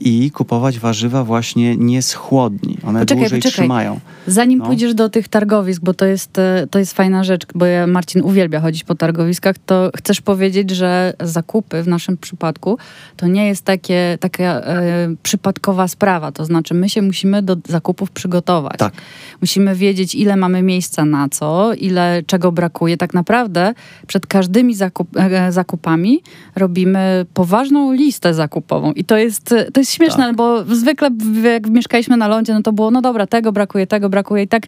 i 0.00 0.30
kupować 0.30 0.78
warzywa 0.78 1.24
właśnie 1.24 1.76
nie 1.76 2.02
z 2.02 2.14
chłodni. 2.14 2.78
One 2.84 3.00
poczekaj, 3.00 3.22
dłużej 3.22 3.40
poczekaj. 3.40 3.52
trzymają. 3.52 4.00
Zanim 4.26 4.58
no. 4.58 4.66
pójdziesz 4.66 4.94
do 4.94 5.08
tych 5.08 5.28
targowisk, 5.28 5.82
bo 5.82 5.94
to 5.94 6.04
jest, 6.04 6.38
e, 6.38 6.66
to 6.70 6.78
jest 6.78 6.92
fajna 6.92 7.24
rzecz, 7.24 7.46
bo 7.54 7.66
ja, 7.66 7.86
Marcin 7.86 8.22
uwielbia 8.22 8.60
chodzić 8.60 8.84
po 8.84 8.94
targowiskach, 8.94 9.56
to 9.66 9.90
chcesz 9.96 10.20
powiedzieć, 10.20 10.70
że 10.70 11.14
zakupy 11.20 11.82
w 11.82 11.88
naszym 11.88 12.16
przypadku 12.16 12.78
to 13.16 13.26
nie 13.26 13.46
jest 13.46 13.64
takie, 13.64 14.18
taka 14.20 14.44
e, 14.44 15.14
przypadkowa 15.22 15.88
sprawa. 15.88 16.32
To 16.32 16.44
znaczy 16.44 16.74
my 16.74 16.88
się 16.88 17.02
musimy 17.02 17.42
do 17.42 17.56
zakupów 17.68 18.10
przygotować. 18.10 18.78
Tak. 18.78 18.92
Musimy 19.40 19.74
wiedzieć, 19.74 20.14
ile 20.14 20.36
mamy 20.36 20.62
miejsca 20.62 21.04
na 21.04 21.28
co, 21.28 21.74
ile 21.74 22.22
czego 22.26 22.52
brakuje. 22.52 22.96
Tak 22.96 23.14
naprawdę 23.14 23.74
przed 24.06 24.26
każdymi 24.26 24.74
zakup, 24.74 25.16
e, 25.16 25.52
zakupami 25.52 26.22
robimy 26.56 27.26
poważną 27.34 27.92
listę 27.92 28.34
zakupową 28.34 28.92
i 28.92 29.04
to 29.04 29.16
jest, 29.16 29.54
to 29.72 29.80
jest 29.80 29.87
jest 29.88 29.96
śmieszne, 29.96 30.26
tak. 30.26 30.36
bo 30.36 30.64
zwykle 30.64 31.10
jak 31.42 31.70
mieszkaliśmy 31.70 32.16
na 32.16 32.28
lądzie, 32.28 32.54
no 32.54 32.62
to 32.62 32.72
było, 32.72 32.90
no 32.90 33.02
dobra, 33.02 33.26
tego 33.26 33.52
brakuje, 33.52 33.86
tego 33.86 34.08
brakuje 34.08 34.42
i 34.42 34.48
tak 34.48 34.62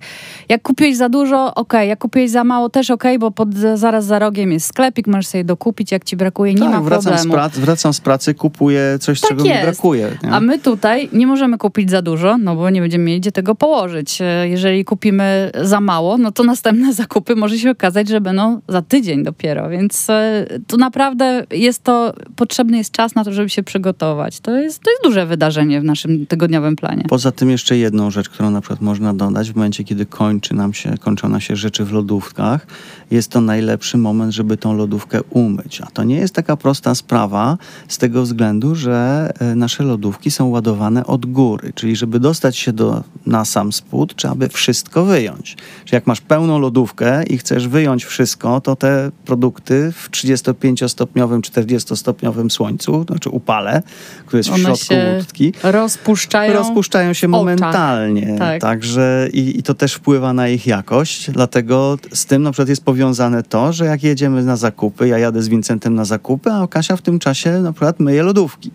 jak 0.49 0.63
kupiłeś 0.63 0.97
za 0.97 1.09
dużo, 1.09 1.47
okej, 1.47 1.55
okay. 1.55 1.87
jak 1.87 1.99
kupiłeś 1.99 2.31
za 2.31 2.45
mało, 2.45 2.69
też 2.69 2.91
okej, 2.91 3.17
okay, 3.17 3.19
bo 3.19 3.31
pod, 3.31 3.55
zaraz 3.75 4.05
za 4.05 4.19
rogiem 4.19 4.53
jest 4.53 4.67
sklepik, 4.67 5.07
możesz 5.07 5.27
sobie 5.27 5.45
dokupić, 5.45 5.93
jak 5.93 6.05
ci 6.05 6.17
brakuje, 6.17 6.55
nie 6.55 6.61
tak, 6.61 6.71
ma 6.71 6.81
wracam 6.81 7.13
problemu. 7.13 7.33
Z 7.33 7.35
pracy, 7.35 7.61
wracam 7.61 7.93
z 7.93 8.01
pracy, 8.01 8.35
kupuję 8.35 8.99
coś, 9.01 9.21
tak 9.21 9.31
czego 9.31 9.45
jest. 9.45 9.57
mi 9.57 9.63
brakuje. 9.63 10.11
Nie? 10.23 10.31
A 10.31 10.41
my 10.41 10.59
tutaj 10.59 11.09
nie 11.13 11.27
możemy 11.27 11.59
kupić 11.59 11.91
za 11.91 12.03
dużo, 12.03 12.39
no 12.39 12.57
bo 12.57 12.71
nie 12.71 12.81
będziemy 12.81 13.05
mieli 13.05 13.21
gdzie 13.21 13.33
tego 13.33 13.55
położyć. 13.55 14.19
E, 14.21 14.49
jeżeli 14.49 14.85
kupimy 14.85 15.51
za 15.63 15.81
mało, 15.81 16.19
no 16.19 16.33
to 16.33 16.45
następne 16.45 16.93
zakupy 17.03 17.37
może 17.37 17.59
się 17.59 17.71
okazać, 17.71 18.09
że 18.09 18.21
będą 18.21 18.61
za 18.69 18.83
tydzień 18.83 19.23
dopiero, 19.23 19.69
więc 19.69 20.11
e, 20.11 20.47
tu 20.67 20.77
naprawdę 20.77 21.47
jest 21.51 21.83
to, 21.83 22.13
potrzebny 22.37 22.79
jest 22.79 22.93
czas 22.93 23.15
na 23.15 23.25
to, 23.25 23.33
żeby 23.33 23.49
się 23.49 23.63
przygotować. 23.63 24.41
To 24.41 24.57
jest, 24.57 24.83
to 24.83 24.91
jest 24.91 25.03
duże 25.11 25.27
wydarzenie 25.27 25.81
w 25.81 25.85
naszym 25.85 26.27
tygodniowym 26.27 26.77
planie. 26.77 27.05
Poza 27.09 27.33
tym 27.33 27.51
jeszcze 27.51 27.77
jedną 27.77 28.11
rzecz, 28.11 28.29
którą 28.29 28.51
na 28.51 28.61
przykład 28.61 28.81
można 28.81 29.15
dodać 29.15 29.53
w 29.53 29.55
momencie, 29.55 29.85
kiedy 29.85 30.07
kończy 30.07 30.55
nam 30.55 30.75
się, 30.75 30.95
kończą 31.01 31.29
nam 31.29 31.41
się 31.41 31.57
rzeczy 31.57 31.85
w 31.85 31.93
lodówkach, 31.93 32.67
jest 33.11 33.31
to 33.31 33.41
najlepszy 33.41 33.99
moment, 33.99 34.33
żeby 34.33 34.57
tą 34.57 34.75
lodówkę 34.75 35.23
umyć. 35.23 35.81
A 35.81 35.87
to 35.87 36.05
nie 36.05 36.17
jest 36.17 36.35
taka 36.35 36.57
prosta 36.57 36.95
sprawa 36.95 37.59
z 37.89 37.99
tego 37.99 38.23
względu, 38.23 38.75
że 38.75 39.31
e, 39.39 39.55
nasze 39.55 39.85
lodówki 39.85 40.31
są 40.31 40.49
ładowane 40.49 41.07
od 41.07 41.27
góry, 41.27 41.73
czyli 41.75 41.97
żeby 41.97 42.21
dostać 42.21 42.57
się 42.57 42.73
do, 42.73 43.05
na 43.27 43.45
sam 43.45 43.73
spód, 43.73 44.15
trzeba 44.17 44.35
by 44.35 44.49
wszystko 44.49 45.05
wyjąć. 45.05 45.57
Czyli 45.85 45.97
jak 45.97 46.07
masz 46.07 46.21
pełną 46.21 46.59
lodówkę 46.59 47.25
i 47.25 47.39
chcesz 47.39 47.69
wyjąć 47.69 48.05
wszystko, 48.05 48.61
to 48.61 48.77
te 48.77 49.11
produkty 49.25 49.93
w 49.93 50.11
35-stopniowym, 50.11 51.41
40-stopniowym 51.41 52.51
słońcu, 52.51 53.05
znaczy 53.09 53.31
upale, 53.31 53.83
które 54.27 54.39
jest 54.39 54.51
w 54.51 54.53
One 54.53 54.63
środku 54.63 54.95
łódki, 55.17 55.53
rozpuszczają, 55.63 56.53
rozpuszczają 56.53 57.13
się 57.13 57.29
momentalnie. 57.29 58.37
Tak. 58.39 58.61
Także 58.61 59.29
i, 59.33 59.59
i 59.59 59.63
to 59.63 59.75
też 59.75 59.95
wpływa 59.95 60.33
na 60.33 60.49
ich 60.49 60.67
jakość, 60.67 61.31
dlatego 61.31 61.99
z 62.13 62.27
tym 62.27 62.43
na 62.43 62.51
przykład 62.51 62.69
jest 62.69 62.85
powiązane 62.85 63.43
to, 63.43 63.73
że 63.73 63.85
jak 63.85 64.03
jedziemy 64.03 64.45
na 64.45 64.57
zakupy, 64.57 65.09
ja 65.09 65.19
jadę 65.19 65.43
z 65.43 65.49
Wincentem 65.49 65.95
na 65.95 66.05
zakupy, 66.05 66.51
a 66.51 66.67
Kasia 66.67 66.97
w 66.97 67.03
tym 67.03 67.19
czasie 67.19 67.51
na 67.51 67.73
przykład 67.73 68.01
myje 68.01 68.23
lodówki 68.23 68.71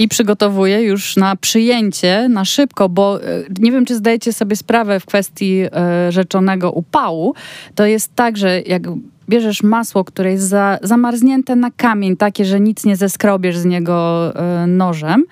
i 0.00 0.08
przygotowuję 0.08 0.82
już 0.82 1.16
na 1.16 1.36
przyjęcie, 1.36 2.28
na 2.28 2.44
szybko, 2.44 2.88
bo 2.88 3.24
e, 3.24 3.42
nie 3.58 3.72
wiem, 3.72 3.84
czy 3.84 3.94
zdajecie 3.94 4.32
sobie 4.32 4.56
sprawę 4.56 5.00
w 5.00 5.06
kwestii 5.06 5.62
e, 5.72 6.12
rzeczonego 6.12 6.72
upału. 6.72 7.34
To 7.74 7.86
jest 7.86 8.14
tak, 8.14 8.36
że 8.36 8.60
jak 8.60 8.82
bierzesz 9.28 9.62
masło, 9.62 10.04
które 10.04 10.32
jest 10.32 10.48
za, 10.48 10.78
zamarznięte 10.82 11.56
na 11.56 11.70
kamień, 11.70 12.16
takie, 12.16 12.44
że 12.44 12.60
nic 12.60 12.84
nie 12.84 12.96
zeskrobiesz 12.96 13.58
z 13.58 13.64
niego 13.64 14.32
e, 14.34 14.66
nożem, 14.66 15.24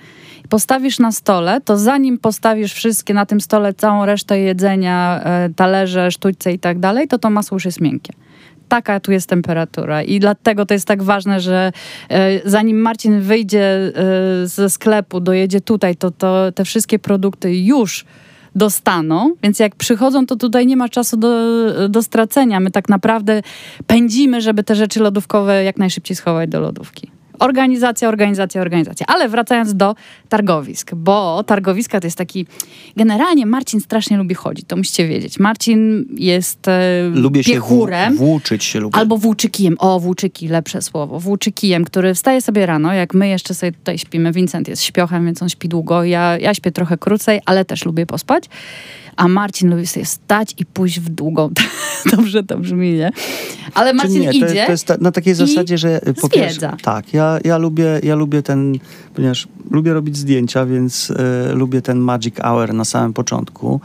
postawisz 0.49 0.99
na 0.99 1.13
stole, 1.13 1.61
to 1.61 1.79
zanim 1.79 2.19
postawisz 2.19 2.73
wszystkie 2.73 3.15
na 3.15 3.27
tym 3.27 3.41
stole, 3.41 3.75
całą 3.75 4.07
resztę 4.07 4.41
jedzenia, 4.41 5.25
talerze, 5.57 6.11
sztućce 6.11 6.53
i 6.53 6.59
tak 6.59 6.79
dalej, 6.79 7.09
to 7.09 7.19
to 7.19 7.31
masło 7.31 7.57
już 7.57 7.65
jest 7.65 7.81
miękkie 7.81 8.13
taka 8.69 9.01
tu 9.01 9.13
jest 9.13 9.29
temperatura. 9.29 10.03
I 10.03 10.21
dlatego 10.21 10.67
to 10.67 10.75
jest 10.75 10.87
tak 10.87 11.03
ważne, 11.03 11.41
że 11.41 11.73
e, 12.11 12.51
zanim 12.51 12.81
Marcin 12.81 13.21
wyjdzie 13.21 13.63
e, 13.63 13.93
ze 14.47 14.71
sklepu, 14.71 15.21
dojedzie 15.21 15.61
tutaj, 15.61 15.97
to, 15.97 16.11
to 16.11 16.53
te 16.53 16.65
wszystkie 16.65 16.99
produkty 16.99 17.57
już 17.57 18.05
dostaną, 18.55 19.35
więc 19.43 19.59
jak 19.59 19.77
przychodzą, 19.77 20.27
to 20.27 20.37
tutaj 20.37 20.67
nie 20.67 20.77
ma 20.77 20.89
czasu 20.89 21.17
do, 21.17 21.39
do 21.89 22.03
stracenia. 22.03 22.61
My 22.61 22.71
tak 22.71 22.89
naprawdę 22.89 23.43
pędzimy, 23.87 24.41
żeby 24.41 24.65
te 24.65 24.75
rzeczy 24.75 25.01
lodówkowe 25.01 25.65
jak 25.65 25.77
najszybciej 25.77 26.17
schować 26.17 26.51
do 26.51 26.61
lodówki. 26.61 27.11
Organizacja, 27.39 28.09
organizacja, 28.09 28.61
organizacja. 28.61 29.07
Ale 29.07 29.29
wracając 29.29 29.75
do 29.75 29.95
targowisk, 30.29 30.95
bo 30.95 31.45
targowiska 31.45 32.01
to 32.01 32.07
jest 32.07 32.19
taki... 32.19 32.47
Generalnie 32.97 33.47
Marcin 33.47 33.81
strasznie 33.81 34.17
lubi 34.17 34.35
chodzić, 34.35 34.67
to 34.69 34.77
musicie 34.77 35.09
wiedzieć. 35.09 35.39
Marcin 35.39 36.07
jest 36.17 36.69
e, 36.69 37.09
Lubię 37.15 37.45
piechurem. 37.45 38.13
Się 38.13 38.19
włóczyć 38.19 38.65
się 38.65 38.81
lubię. 38.81 38.97
Albo 38.97 39.19
włóczykijem. 39.19 39.77
O, 39.79 40.01
włóczyki, 40.01 40.49
lepsze 40.49 40.83
słowo. 40.83 41.21
Włóczykijem, 41.21 41.85
który 41.85 42.15
wstaje 42.15 42.41
sobie 42.41 42.67
rano, 42.67 42.93
jak 42.93 43.15
my 43.15 43.29
jeszcze 43.29 43.55
sobie 43.55 43.73
tutaj 43.73 43.99
śpimy. 43.99 44.33
Vincent 44.33 44.69
jest 44.69 44.83
śpiochem, 44.83 45.27
więc 45.27 45.43
on 45.43 45.49
śpi 45.49 45.69
długo. 45.69 46.05
Ja, 46.05 46.39
ja 46.39 46.55
śpię 46.55 46.73
trochę 46.73 46.99
krócej, 46.99 47.41
ale 47.47 47.65
też 47.65 47.85
lubię 47.85 48.07
pospać 48.07 48.45
a 49.19 49.29
Marcin 49.29 49.71
lubi 49.71 49.87
sobie 49.87 50.07
stać 50.07 50.55
i 50.59 50.67
pójść 50.67 51.01
w 51.01 51.09
długą. 51.09 51.51
Dobrze 52.17 52.43
to 52.43 52.59
brzmi, 52.59 52.93
nie? 52.93 53.11
Ale 53.75 53.93
Marcin 53.93 54.21
nie, 54.21 54.31
idzie. 54.31 54.47
To, 54.47 54.67
to 54.67 54.73
jest 54.73 54.87
ta, 54.87 54.97
na 55.01 55.13
takiej 55.13 55.35
zasadzie, 55.35 55.79
że 55.79 56.01
po 56.21 56.29
pierwsze, 56.29 56.73
tak, 56.83 57.15
ja, 57.15 57.28
ja, 57.45 57.59
lubię, 57.59 58.01
ja 58.03 58.15
lubię 58.15 58.43
ten, 58.43 58.79
ponieważ 59.15 59.49
lubię 59.71 59.93
robić 59.93 60.17
zdjęcia, 60.17 60.67
więc 60.67 61.11
y, 61.11 61.15
lubię 61.55 61.83
ten 61.83 61.99
magic 61.99 62.37
hour 62.37 62.75
na 62.75 62.85
samym 62.85 63.13
początku 63.13 63.81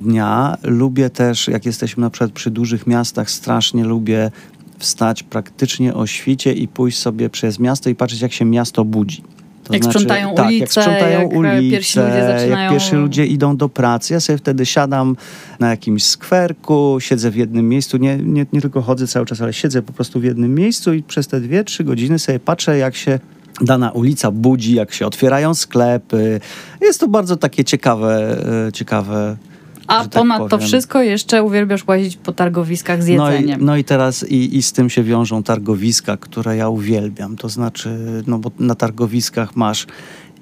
dnia. 0.00 0.56
Lubię 0.62 1.10
też, 1.10 1.48
jak 1.48 1.66
jesteśmy 1.66 2.00
na 2.00 2.10
przykład 2.10 2.32
przy 2.32 2.50
dużych 2.50 2.86
miastach, 2.86 3.30
strasznie 3.30 3.84
lubię 3.84 4.30
wstać 4.78 5.22
praktycznie 5.22 5.94
o 5.94 6.06
świcie 6.06 6.52
i 6.52 6.68
pójść 6.68 6.98
sobie 6.98 7.30
przez 7.30 7.58
miasto 7.58 7.90
i 7.90 7.94
patrzeć, 7.94 8.20
jak 8.20 8.32
się 8.32 8.44
miasto 8.44 8.84
budzi. 8.84 9.22
To 9.64 9.74
jak 9.74 9.84
znaczy, 9.84 9.98
sprzątają 9.98 10.34
tak, 10.34 10.46
ulice, 10.46 10.60
jak 10.60 10.70
sprzątają 10.70 11.20
jak 11.20 11.32
ulice, 11.32 11.70
pierwsi 11.70 11.98
ludzie 12.00 12.22
zaczynają... 12.22 12.62
jak 12.62 12.70
pierwsi 12.70 12.94
ludzie 12.94 13.26
idą 13.26 13.56
do 13.56 13.68
pracy. 13.68 14.14
Ja 14.14 14.20
sobie 14.20 14.38
wtedy 14.38 14.66
siadam 14.66 15.16
na 15.60 15.70
jakimś 15.70 16.04
skwerku, 16.04 16.96
siedzę 17.00 17.30
w 17.30 17.36
jednym 17.36 17.68
miejscu, 17.68 17.96
nie, 17.96 18.16
nie, 18.16 18.46
nie 18.52 18.60
tylko 18.60 18.82
chodzę 18.82 19.06
cały 19.06 19.26
czas, 19.26 19.40
ale 19.40 19.52
siedzę 19.52 19.82
po 19.82 19.92
prostu 19.92 20.20
w 20.20 20.24
jednym 20.24 20.54
miejscu 20.54 20.94
i 20.94 21.02
przez 21.02 21.28
te 21.28 21.40
dwie, 21.40 21.64
trzy 21.64 21.84
godziny 21.84 22.18
sobie 22.18 22.40
patrzę, 22.40 22.78
jak 22.78 22.96
się 22.96 23.18
dana 23.60 23.90
ulica 23.90 24.30
budzi, 24.30 24.74
jak 24.74 24.92
się 24.92 25.06
otwierają 25.06 25.54
sklepy. 25.54 26.40
Jest 26.80 27.00
to 27.00 27.08
bardzo 27.08 27.36
takie 27.36 27.64
ciekawe, 27.64 28.36
e, 28.68 28.72
ciekawe 28.72 29.36
a 29.90 30.02
tak 30.02 30.12
ponad 30.12 30.38
powiem. 30.38 30.50
to 30.50 30.58
wszystko 30.58 31.02
jeszcze 31.02 31.42
uwielbiasz 31.42 31.86
łazić 31.86 32.16
po 32.16 32.32
targowiskach 32.32 33.02
z 33.02 33.06
jedzeniem. 33.06 33.60
No 33.60 33.64
i, 33.64 33.66
no 33.66 33.76
i 33.76 33.84
teraz 33.84 34.28
i, 34.28 34.56
i 34.56 34.62
z 34.62 34.72
tym 34.72 34.90
się 34.90 35.02
wiążą 35.02 35.42
targowiska, 35.42 36.16
które 36.16 36.56
ja 36.56 36.68
uwielbiam. 36.68 37.36
To 37.36 37.48
znaczy, 37.48 38.22
no 38.26 38.38
bo 38.38 38.50
na 38.58 38.74
targowiskach 38.74 39.56
masz 39.56 39.86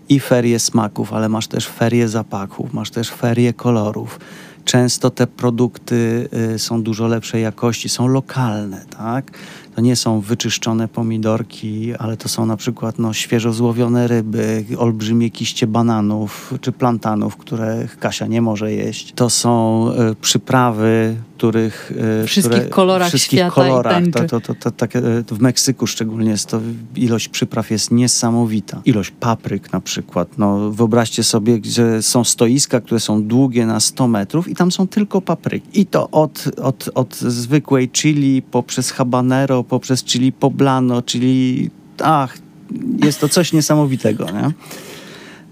i 0.09 0.21
ferie 0.21 0.59
smaków, 0.59 1.13
ale 1.13 1.29
masz 1.29 1.47
też 1.47 1.67
ferie 1.67 2.09
zapachów, 2.09 2.73
masz 2.73 2.91
też 2.91 3.11
ferie 3.11 3.53
kolorów. 3.53 4.21
Często 4.65 5.11
te 5.11 5.27
produkty 5.27 6.29
y, 6.55 6.59
są 6.59 6.83
dużo 6.83 7.07
lepszej 7.07 7.43
jakości, 7.43 7.89
są 7.89 8.07
lokalne, 8.09 8.85
tak? 8.97 9.31
To 9.79 9.83
nie 9.83 9.97
są 9.97 10.21
wyczyszczone 10.21 10.89
pomidorki, 10.89 11.95
ale 11.99 12.17
to 12.17 12.29
są 12.29 12.47
na 12.47 12.57
przykład 12.57 12.99
no, 12.99 13.13
świeżo 13.13 13.53
złowione 13.53 14.09
ryby, 14.09 14.65
olbrzymie 14.79 15.31
kiście 15.31 15.67
bananów 15.67 16.55
czy 16.61 16.73
plantanów, 16.73 17.37
które 17.37 17.89
Kasia 18.01 18.27
nie 18.27 18.43
może 18.43 18.73
jeść. 18.73 19.13
To 19.13 19.31
są 19.31 19.87
y, 20.11 20.15
przyprawy, 20.15 21.17
których... 21.37 21.93
Y, 22.23 22.27
wszystkich 22.27 22.59
które, 22.59 22.71
kolorach 22.71 23.09
wszystkich 23.09 23.39
świata 23.39 23.55
kolorach. 23.55 24.03
To, 24.13 24.25
to, 24.25 24.41
to, 24.41 24.55
to, 24.55 24.71
tak, 24.71 24.93
w 25.31 25.41
Meksyku 25.41 25.87
szczególnie 25.87 26.31
jest 26.31 26.47
to, 26.47 26.61
ilość 26.97 27.29
przypraw 27.29 27.71
jest 27.71 27.91
niesamowita. 27.91 28.81
Ilość 28.85 29.11
papryk 29.11 29.73
na 29.73 29.81
przykład. 29.81 30.29
No, 30.39 30.71
wyobraźcie 30.71 31.23
sobie, 31.25 31.59
że 31.65 32.03
są 32.03 32.25
stoiska, 32.25 32.81
które 32.81 33.01
są 33.01 33.23
długie 33.23 33.67
na 33.67 33.81
100 33.81 34.09
metrów 34.09 34.49
i 34.49 34.55
tam 34.55 34.73
są 34.73 34.89
tylko 34.89 35.21
papryki. 35.21 35.81
I 35.81 35.87
to 35.87 36.11
od, 36.11 36.45
od, 36.63 36.91
od 36.95 37.17
zwykłej 37.17 37.89
chili 37.89 38.43
poprzez 38.43 38.91
habanero, 38.91 39.65
poprzez 39.69 40.05
chili 40.05 40.33
poblano, 40.33 41.03
czyli 41.03 41.71
ach, 42.05 42.39
jest 43.05 43.21
to 43.21 43.29
coś 43.29 43.53
niesamowitego, 43.53 44.27
nie? 44.31 44.51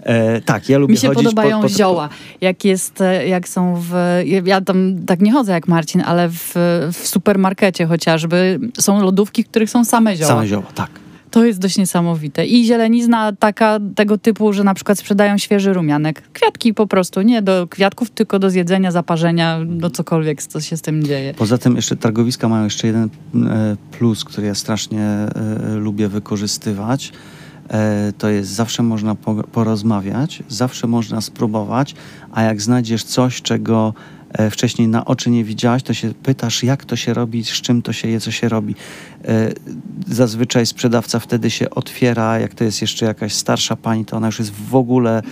E, 0.02 0.40
tak, 0.40 0.68
ja 0.68 0.78
lubię 0.78 0.92
Mi 0.92 0.98
się 0.98 1.08
chodzić 1.08 1.24
podobają 1.24 1.56
po, 1.56 1.62
po, 1.62 1.68
zioła. 1.68 2.08
Jak, 2.40 2.64
jest, 2.64 3.00
e, 3.00 3.28
jak 3.28 3.48
są 3.48 3.74
w... 3.80 4.22
Ja 4.44 4.60
tam 4.60 4.96
tak 5.06 5.20
nie 5.20 5.32
chodzę 5.32 5.52
jak 5.52 5.68
Marcin, 5.68 6.00
ale 6.00 6.28
w, 6.28 6.52
w 6.92 7.08
supermarkecie 7.08 7.86
chociażby 7.86 8.60
są 8.78 9.02
lodówki, 9.02 9.42
w 9.42 9.48
których 9.48 9.70
są 9.70 9.84
same 9.84 10.16
zioła. 10.16 10.28
Same 10.28 10.46
zioła, 10.46 10.66
tak. 10.74 10.90
To 11.36 11.44
jest 11.44 11.58
dość 11.58 11.78
niesamowite. 11.78 12.46
I 12.46 12.64
zielenizna 12.64 13.32
taka 13.32 13.78
tego 13.94 14.18
typu, 14.18 14.52
że 14.52 14.64
na 14.64 14.74
przykład 14.74 14.98
sprzedają 14.98 15.38
świeży 15.38 15.72
rumianek. 15.72 16.22
Kwiatki 16.32 16.74
po 16.74 16.86
prostu, 16.86 17.22
nie 17.22 17.42
do 17.42 17.66
kwiatków, 17.66 18.10
tylko 18.10 18.38
do 18.38 18.50
zjedzenia, 18.50 18.90
zaparzenia, 18.90 19.60
do 19.66 19.90
cokolwiek, 19.90 20.42
co 20.42 20.60
się 20.60 20.76
z 20.76 20.82
tym 20.82 21.02
dzieje. 21.02 21.34
Poza 21.34 21.58
tym 21.58 21.76
jeszcze 21.76 21.96
targowiska 21.96 22.48
mają 22.48 22.64
jeszcze 22.64 22.86
jeden 22.86 23.08
e, 23.34 23.76
plus, 23.98 24.24
który 24.24 24.46
ja 24.46 24.54
strasznie 24.54 25.02
e, 25.02 25.28
lubię 25.74 26.08
wykorzystywać. 26.08 27.12
E, 27.70 28.12
to 28.18 28.28
jest 28.28 28.50
zawsze 28.50 28.82
można 28.82 29.14
porozmawiać, 29.52 30.42
zawsze 30.48 30.86
można 30.86 31.20
spróbować, 31.20 31.94
a 32.32 32.42
jak 32.42 32.62
znajdziesz 32.62 33.04
coś, 33.04 33.42
czego 33.42 33.94
wcześniej 34.50 34.88
na 34.88 35.04
oczy 35.04 35.30
nie 35.30 35.44
widziałaś, 35.44 35.82
to 35.82 35.94
się 35.94 36.14
pytasz, 36.22 36.62
jak 36.62 36.84
to 36.84 36.96
się 36.96 37.14
robi, 37.14 37.44
z 37.44 37.48
czym 37.48 37.82
to 37.82 37.92
się 37.92 38.08
je, 38.08 38.20
co 38.20 38.30
się 38.30 38.48
robi. 38.48 38.74
E, 39.24 39.52
zazwyczaj 40.08 40.66
sprzedawca 40.66 41.18
wtedy 41.18 41.50
się 41.50 41.70
otwiera, 41.70 42.38
jak 42.38 42.54
to 42.54 42.64
jest 42.64 42.80
jeszcze 42.80 43.06
jakaś 43.06 43.32
starsza 43.32 43.76
pani, 43.76 44.04
to 44.04 44.16
ona 44.16 44.26
już 44.26 44.38
jest 44.38 44.52
w 44.70 44.74
ogóle 44.74 45.18
e, 45.18 45.22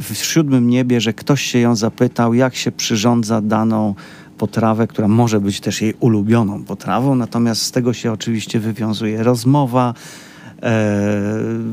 w 0.00 0.14
siódmym 0.14 0.68
niebie, 0.68 1.00
że 1.00 1.12
ktoś 1.12 1.42
się 1.42 1.58
ją 1.58 1.76
zapytał, 1.76 2.34
jak 2.34 2.54
się 2.54 2.72
przyrządza 2.72 3.40
daną 3.40 3.94
potrawę, 4.38 4.86
która 4.86 5.08
może 5.08 5.40
być 5.40 5.60
też 5.60 5.82
jej 5.82 5.94
ulubioną 6.00 6.64
potrawą, 6.64 7.14
natomiast 7.14 7.62
z 7.62 7.70
tego 7.70 7.92
się 7.92 8.12
oczywiście 8.12 8.60
wywiązuje 8.60 9.22
rozmowa, 9.22 9.94
E, 9.94 10.29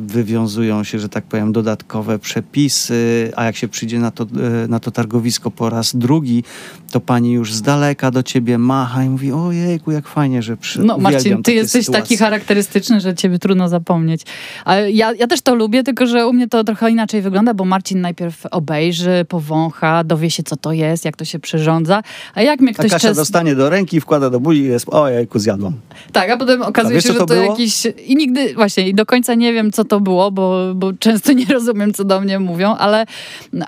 wywiązują 0.08 0.84
się, 0.84 1.00
że 1.00 1.10
tak 1.10 1.24
powiem, 1.24 1.51
dodatkowe 1.51 2.20
przepisy, 2.20 3.32
a 3.36 3.46
jak 3.46 3.56
się 3.56 3.67
przyjdzie 3.67 4.00
na 4.00 4.12
to, 4.12 4.24
e, 4.24 4.67
na 4.67 4.79
to 4.79 4.91
targowisko 4.91 5.51
po 5.51 5.70
raz 5.70 5.96
drugi, 5.96 6.44
to 6.91 7.00
pani 7.00 7.32
już 7.32 7.53
z 7.53 7.62
daleka 7.62 8.12
do 8.12 8.24
ciebie 8.24 8.58
macha 8.58 9.03
i 9.03 9.10
mówi, 9.10 9.32
ojejku, 9.32 9.91
jak 9.91 10.08
fajnie, 10.08 10.41
że 10.41 10.58
przy... 10.58 10.84
No 10.84 10.98
Marcin, 10.98 11.44
ty 11.44 11.53
jesteś 11.53 11.86
sytuacje. 11.86 12.03
taki 12.03 12.17
charakterystyczny, 12.17 13.00
że 13.00 13.15
ciebie 13.15 13.39
trudno 13.39 13.70
zapomnieć. 13.70 14.22
Ale 14.65 14.91
ja, 14.91 15.13
ja 15.13 15.27
też 15.27 15.41
to 15.41 15.56
lubię, 15.56 15.84
tylko 15.84 16.06
że 16.06 16.27
u 16.27 16.34
mnie 16.34 16.48
to 16.48 16.63
trochę 16.63 16.91
inaczej 16.91 17.22
wygląda, 17.22 17.53
bo 17.53 17.65
Marcin 17.65 18.01
najpierw 18.01 18.46
obejrzy, 18.51 19.25
powącha, 19.29 20.03
dowie 20.03 20.32
się, 20.32 20.44
co 20.44 20.56
to 20.56 20.72
jest, 20.72 21.06
jak 21.06 21.17
to 21.17 21.25
się 21.25 21.39
przyrządza, 21.39 22.01
a 22.36 22.41
jak 22.41 22.60
mnie 22.60 22.74
ktoś... 22.74 22.86
A 22.86 22.89
Kasia 22.89 23.13
dostanie 23.13 23.56
do 23.56 23.70
ręki, 23.70 24.01
wkłada 24.01 24.29
do 24.29 24.39
buzi 24.39 24.62
i 24.62 24.65
jest, 24.65 24.89
ojejku, 24.89 25.39
zjadłam. 25.39 25.74
Tak, 26.12 26.29
a 26.29 26.38
potem 26.38 26.62
okazuje 26.62 26.96
wiesz, 26.96 27.03
się, 27.03 27.13
że 27.13 27.20
to, 27.20 27.25
to 27.25 27.34
jakiś... 27.34 27.88
I 28.08 28.15
nigdy, 28.15 28.53
właśnie, 28.53 28.89
i 28.89 28.94
do 28.94 29.06
końca 29.06 29.36
nie 29.36 29.53
wiem, 29.53 29.72
co 29.72 29.84
to 29.86 30.00
było, 30.00 30.32
bo, 30.32 30.74
bo 30.75 30.94
często 30.94 31.34
nie 31.34 31.46
rozumiem, 31.46 31.94
co 31.94 32.03
do 32.03 32.22
mnie 32.22 32.39
mówią, 32.39 32.75
ale, 32.75 33.06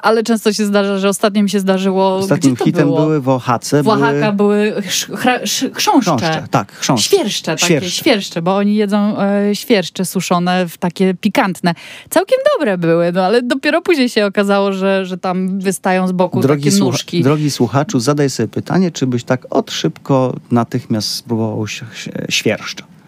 ale 0.02 0.24
często 0.24 0.54
się 0.54 0.66
zdarza, 0.66 0.98
że 0.98 1.10
ostatnio 1.10 1.44
mi 1.44 1.50
się 1.50 1.60
zdarzyło. 1.60 2.16
Ostatnim 2.16 2.56
hitem 2.56 2.88
było? 2.88 3.09
Były 3.10 3.22
w 3.22 3.30
Oaxace. 3.30 3.84
W 3.84 3.88
Oaxaca 3.88 4.32
były, 4.32 4.72
były 4.72 4.82
chrząszcze. 4.82 5.70
chrząszcze. 5.74 6.48
Tak, 6.52 6.72
chrząszcze. 6.72 7.18
Świerszcze, 7.18 7.52
takie 7.52 7.66
świerszcze. 7.66 7.92
świerszcze, 7.92 8.42
bo 8.42 8.56
oni 8.56 8.76
jedzą 8.76 9.20
e, 9.20 9.56
świerszcze 9.56 10.06
suszone, 10.06 10.68
w 10.68 10.78
takie 10.78 11.14
pikantne. 11.14 11.74
Całkiem 12.10 12.38
dobre 12.54 12.78
były, 12.78 13.12
no 13.12 13.26
ale 13.26 13.42
dopiero 13.42 13.82
później 13.82 14.10
się 14.10 14.26
okazało, 14.26 14.74
że, 14.74 15.06
że 15.06 15.18
tam 15.18 15.60
wystają 15.60 16.08
z 16.08 16.12
boku 16.12 16.42
drogi 16.42 16.72
takie 16.72 16.84
nóżki. 16.84 17.24
drogi 17.24 17.52
słuchaczu, 17.52 18.00
zadaj 18.00 18.30
sobie 18.30 18.48
pytanie, 18.48 18.92
czy 18.92 19.08
byś 19.08 19.24
tak 19.24 19.46
od 19.50 19.72
szybko 19.72 20.36
natychmiast 20.52 21.16
spróbował 21.16 21.66
świerszcza? 22.30 22.99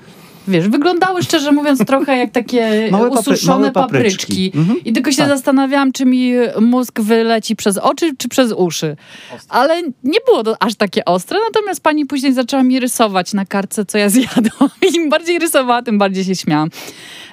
Wiesz, 0.47 0.67
wyglądały 0.67 1.23
szczerze 1.23 1.51
mówiąc 1.51 1.85
trochę 1.85 2.17
jak 2.17 2.31
takie 2.31 2.71
małe 2.91 3.09
ususzone 3.09 3.71
papry 3.71 3.99
papryczki. 3.99 4.51
Mhm. 4.55 4.83
I 4.83 4.93
tylko 4.93 5.11
się 5.11 5.17
tak. 5.17 5.27
zastanawiałam, 5.27 5.91
czy 5.91 6.05
mi 6.05 6.33
mózg 6.61 7.01
wyleci 7.01 7.55
przez 7.55 7.77
oczy, 7.77 8.15
czy 8.17 8.29
przez 8.29 8.51
uszy. 8.51 8.97
Ostre. 9.35 9.47
Ale 9.49 9.81
nie 10.03 10.19
było 10.25 10.43
to 10.43 10.55
aż 10.59 10.75
takie 10.75 11.05
ostre, 11.05 11.39
natomiast 11.47 11.83
pani 11.83 12.05
później 12.05 12.33
zaczęła 12.33 12.63
mi 12.63 12.79
rysować 12.79 13.33
na 13.33 13.45
kartce, 13.45 13.85
co 13.85 13.97
ja 13.97 14.09
zjadłam. 14.19 14.69
I 14.89 14.95
im 14.95 15.09
bardziej 15.09 15.39
rysowała, 15.39 15.81
tym 15.81 15.97
bardziej 15.97 16.23
się 16.23 16.35
śmiałam. 16.35 16.69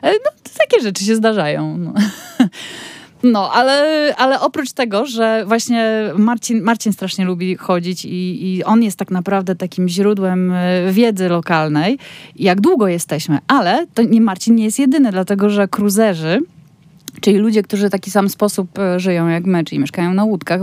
E, 0.03 0.12
no, 0.12 0.31
takie 0.59 0.83
rzeczy 0.83 1.05
się 1.05 1.16
zdarzają. 1.16 1.79
No. 1.79 1.92
No, 3.22 3.52
ale, 3.52 4.14
ale 4.16 4.40
oprócz 4.40 4.72
tego, 4.72 5.07
że 5.07 5.44
właśnie 5.46 6.11
Marcin, 6.16 6.62
Marcin 6.62 6.92
strasznie 6.92 7.24
lubi 7.24 7.57
chodzić 7.57 8.04
i, 8.04 8.54
i 8.57 8.64
on 8.64 8.83
jest 8.83 8.98
tak 8.98 9.11
naprawdę 9.11 9.54
takim 9.54 9.88
źródłem 9.88 10.52
e, 10.52 10.92
wiedzy 10.92 11.28
lokalnej, 11.28 11.98
jak 12.37 12.61
długo 12.61 12.88
jesteśmy, 12.88 13.38
ale 13.48 13.87
to 13.94 14.02
nie 14.02 14.20
Marcin 14.20 14.54
nie 14.54 14.64
jest 14.64 14.78
jedyny, 14.78 15.12
dlatego 15.12 15.50
że 15.50 15.68
cruzerzy, 15.68 16.40
czyli 17.20 17.37
ludzie, 17.37 17.62
którzy 17.62 17.88
w 17.88 17.92
taki 17.92 18.11
sam 18.11 18.28
sposób 18.28 18.78
e, 18.78 19.00
żyją 19.00 19.28
jak 19.28 19.44
my, 19.44 19.64
czyli 19.64 19.78
mieszkają 19.78 20.14
na 20.14 20.24
łódkach, 20.24 20.61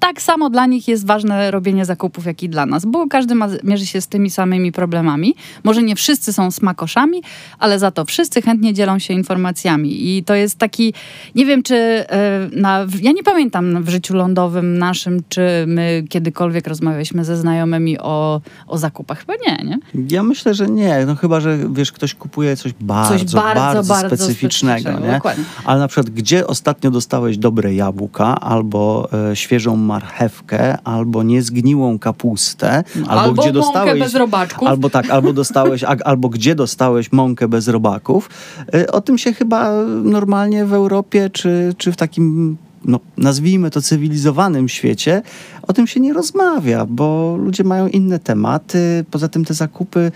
tak 0.00 0.22
samo 0.22 0.50
dla 0.50 0.66
nich 0.66 0.88
jest 0.88 1.06
ważne 1.06 1.50
robienie 1.50 1.84
zakupów, 1.84 2.26
jak 2.26 2.42
i 2.42 2.48
dla 2.48 2.66
nas, 2.66 2.84
bo 2.84 3.06
każdy 3.08 3.34
ma, 3.34 3.48
mierzy 3.64 3.86
się 3.86 4.00
z 4.00 4.08
tymi 4.08 4.30
samymi 4.30 4.72
problemami. 4.72 5.34
Może 5.64 5.82
nie 5.82 5.96
wszyscy 5.96 6.32
są 6.32 6.50
smakoszami, 6.50 7.22
ale 7.58 7.78
za 7.78 7.90
to 7.90 8.04
wszyscy 8.04 8.42
chętnie 8.42 8.74
dzielą 8.74 8.98
się 8.98 9.14
informacjami. 9.14 10.16
I 10.16 10.24
to 10.24 10.34
jest 10.34 10.58
taki, 10.58 10.94
nie 11.34 11.46
wiem, 11.46 11.62
czy 11.62 11.74
e, 11.76 12.48
na, 12.52 12.86
ja 13.02 13.12
nie 13.12 13.22
pamiętam 13.22 13.82
w 13.82 13.88
życiu 13.88 14.14
lądowym 14.14 14.78
naszym, 14.78 15.22
czy 15.28 15.64
my 15.66 16.04
kiedykolwiek 16.08 16.66
rozmawialiśmy 16.66 17.24
ze 17.24 17.36
znajomymi 17.36 17.98
o, 17.98 18.40
o 18.66 18.78
zakupach. 18.78 19.18
Chyba 19.18 19.34
nie, 19.46 19.64
nie? 19.64 19.78
Ja 20.10 20.22
myślę, 20.22 20.54
że 20.54 20.66
nie. 20.66 21.06
No 21.06 21.14
chyba, 21.14 21.40
że 21.40 21.58
wiesz, 21.72 21.92
ktoś 21.92 22.14
kupuje 22.14 22.56
coś 22.56 22.72
bardzo, 22.80 23.10
coś 23.10 23.34
bardzo, 23.34 23.60
bardzo, 23.60 23.94
bardzo 23.94 24.16
specyficznego, 24.16 24.92
nie? 24.92 25.12
Dokładnie. 25.12 25.44
Ale 25.64 25.80
na 25.80 25.88
przykład, 25.88 26.10
gdzie 26.10 26.46
ostatnio 26.46 26.90
dostałeś 26.90 27.38
dobre 27.38 27.74
jabłka 27.74 28.40
albo 28.40 29.08
e, 29.30 29.36
świeżą 29.36 29.76
marchewkę, 29.86 30.78
albo 30.84 31.22
niezgniłą 31.22 31.98
kapustę, 31.98 32.84
albo, 32.96 33.20
albo 33.20 33.42
gdzie 33.42 33.52
dostałeś 33.52 34.00
bez 34.00 34.14
robaczków. 34.14 34.68
Albo 34.68 34.90
tak, 34.90 35.10
albo 35.10 35.32
dostałeś, 35.32 35.84
albo 35.84 36.28
gdzie 36.28 36.54
dostałeś 36.54 37.12
mąkę 37.12 37.48
bez 37.48 37.68
robaków. 37.68 38.30
Y, 38.74 38.90
o 38.90 39.00
tym 39.00 39.18
się 39.18 39.32
chyba 39.32 39.72
normalnie 40.04 40.64
w 40.64 40.72
Europie 40.72 41.30
czy, 41.30 41.74
czy 41.78 41.92
w 41.92 41.96
takim 41.96 42.56
no, 42.84 43.00
nazwijmy 43.16 43.70
to 43.70 43.82
cywilizowanym 43.82 44.68
świecie, 44.68 45.22
o 45.62 45.72
tym 45.72 45.86
się 45.86 46.00
nie 46.00 46.12
rozmawia, 46.12 46.86
bo 46.86 47.36
ludzie 47.36 47.64
mają 47.64 47.88
inne 47.88 48.18
tematy. 48.18 49.04
Poza 49.10 49.28
tym 49.28 49.44
te 49.44 49.54
zakupy 49.54 50.12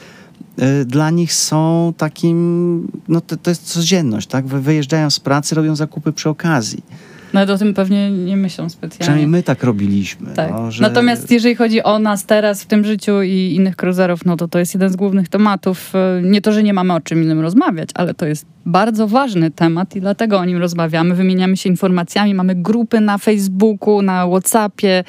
y, 0.82 0.84
dla 0.84 1.10
nich 1.10 1.34
są 1.34 1.92
takim, 1.96 2.88
no 3.08 3.20
to, 3.20 3.36
to 3.36 3.50
jest 3.50 3.62
codzienność, 3.62 4.26
tak? 4.26 4.46
Wyjeżdżają 4.46 5.10
z 5.10 5.20
pracy, 5.20 5.54
robią 5.54 5.76
zakupy 5.76 6.12
przy 6.12 6.28
okazji. 6.28 6.82
Nawet 7.32 7.50
o 7.50 7.58
tym 7.58 7.74
pewnie 7.74 8.10
nie 8.10 8.36
myślą 8.36 8.68
specjalnie. 8.68 8.98
Przynajmniej 8.98 9.26
my 9.26 9.42
tak 9.42 9.62
robiliśmy. 9.62 10.34
Tak. 10.34 10.50
No, 10.50 10.70
że... 10.70 10.82
Natomiast 10.82 11.30
jeżeli 11.30 11.54
chodzi 11.54 11.82
o 11.82 11.98
nas 11.98 12.26
teraz 12.26 12.62
w 12.62 12.66
tym 12.66 12.84
życiu 12.84 13.22
i 13.22 13.54
innych 13.54 13.76
kruzerów, 13.76 14.24
no 14.24 14.36
to 14.36 14.48
to 14.48 14.58
jest 14.58 14.74
jeden 14.74 14.90
z 14.90 14.96
głównych 14.96 15.28
tematów. 15.28 15.92
E, 15.94 16.22
nie 16.22 16.40
to, 16.40 16.52
że 16.52 16.62
nie 16.62 16.72
mamy 16.72 16.94
o 16.94 17.00
czym 17.00 17.22
innym 17.22 17.40
rozmawiać, 17.40 17.88
ale 17.94 18.14
to 18.14 18.26
jest 18.26 18.46
bardzo 18.66 19.08
ważny 19.08 19.50
temat 19.50 19.96
i 19.96 20.00
dlatego 20.00 20.38
o 20.38 20.44
nim 20.44 20.58
rozmawiamy. 20.58 21.14
Wymieniamy 21.14 21.56
się 21.56 21.68
informacjami, 21.68 22.34
mamy 22.34 22.54
grupy 22.54 23.00
na 23.00 23.18
Facebooku, 23.18 24.02
na 24.02 24.26
Whatsappie. 24.26 25.04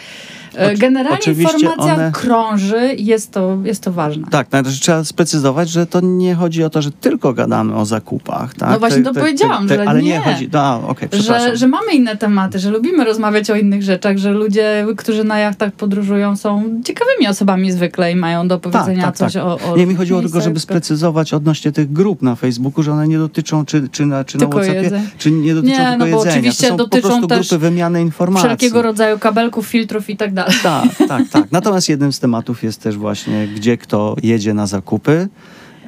E, 0.56 0.78
generalnie 0.78 1.20
Oczywiście 1.20 1.54
informacja 1.54 1.94
one... 1.94 2.12
krąży 2.12 2.94
i 2.94 3.06
jest 3.06 3.32
to, 3.32 3.58
jest 3.64 3.84
to 3.84 3.92
ważne. 3.92 4.28
Tak, 4.32 4.48
no, 4.52 4.64
trzeba 4.64 5.04
sprecyzować, 5.04 5.70
że 5.70 5.86
to 5.86 6.02
nie 6.02 6.36
chodzi 6.36 6.64
o 6.64 6.70
to, 6.70 6.82
że 6.82 6.92
tylko 6.92 7.34
gadamy 7.34 7.76
o 7.76 7.86
zakupach. 7.86 8.54
Tak? 8.54 8.70
No 8.70 8.80
właśnie 8.80 9.04
to 9.04 9.14
powiedziałam, 9.14 9.68
te, 9.68 9.78
te, 9.78 9.84
że 9.84 9.90
ale 9.90 10.02
nie. 10.02 10.10
nie 10.10 10.20
chodzi, 10.20 10.50
no, 10.54 10.88
okay, 10.88 11.10
że, 11.12 11.58
że 11.58 11.68
mamy 11.68 11.94
inne 11.94 12.18
tematy, 12.18 12.60
że 12.60 12.72
lubimy 12.72 13.06
rozmawiać 13.06 13.50
o 13.50 13.56
innych 13.56 13.84
rzeczach, 13.84 14.18
że 14.18 14.32
ludzie, 14.32 14.86
którzy 14.98 15.24
na 15.24 15.40
jachtach 15.40 15.72
podróżują 15.74 16.36
są 16.36 16.82
ciekawymi 16.86 17.28
osobami 17.28 17.72
zwykle 17.72 18.12
i 18.12 18.16
mają 18.16 18.48
do 18.48 18.60
powiedzenia 18.60 19.04
tak, 19.04 19.18
tak, 19.18 19.18
coś 19.18 19.34
tak. 19.34 19.44
o, 19.44 19.72
o 19.72 19.78
Nie, 19.78 19.86
mi 19.86 19.96
chodziło 19.96 20.22
tylko, 20.22 20.42
żeby 20.42 20.60
sprecyzować 20.60 21.34
odnośnie 21.34 21.72
tych 21.72 21.94
grup 21.94 22.22
na 22.22 22.36
Facebooku, 22.36 22.84
że 22.84 22.92
one 22.92 23.08
nie 23.08 23.18
dotyczą 23.18 23.66
czy, 23.66 23.90
czy 23.90 24.06
na, 24.06 24.24
czy 24.24 24.38
na 24.38 24.48
WhatsAppie, 24.48 24.82
jedzenia. 24.82 25.04
czy 25.18 25.32
nie 25.32 25.54
dotyczą 25.54 25.78
Nie, 25.78 25.90
tylko 25.90 26.06
no 26.06 26.12
bo 26.12 26.18
jedzenia. 26.18 26.32
oczywiście 26.32 26.64
to 26.64 26.70
są 26.70 26.78
dotyczą 26.78 27.02
po 27.02 27.08
prostu 27.10 27.28
też 27.28 27.50
grupy 27.50 27.62
wymiany 27.62 28.02
informacji. 28.02 28.48
Wszelkiego 28.48 28.82
rodzaju 28.82 29.20
kabelków, 29.20 29.68
filtrów 29.68 30.10
i 30.10 30.18
tak 30.18 30.34
dalej. 30.34 30.41
Tak, 30.64 31.08
tak, 31.08 31.30
tak. 31.30 31.52
Natomiast 31.52 31.90
jednym 31.90 32.14
z 32.14 32.20
tematów 32.20 32.64
jest 32.64 32.82
też 32.82 32.98
właśnie, 32.98 33.48
gdzie 33.48 33.78
kto 33.78 34.16
jedzie 34.24 34.54
na 34.54 34.68
zakupy. 34.68 35.30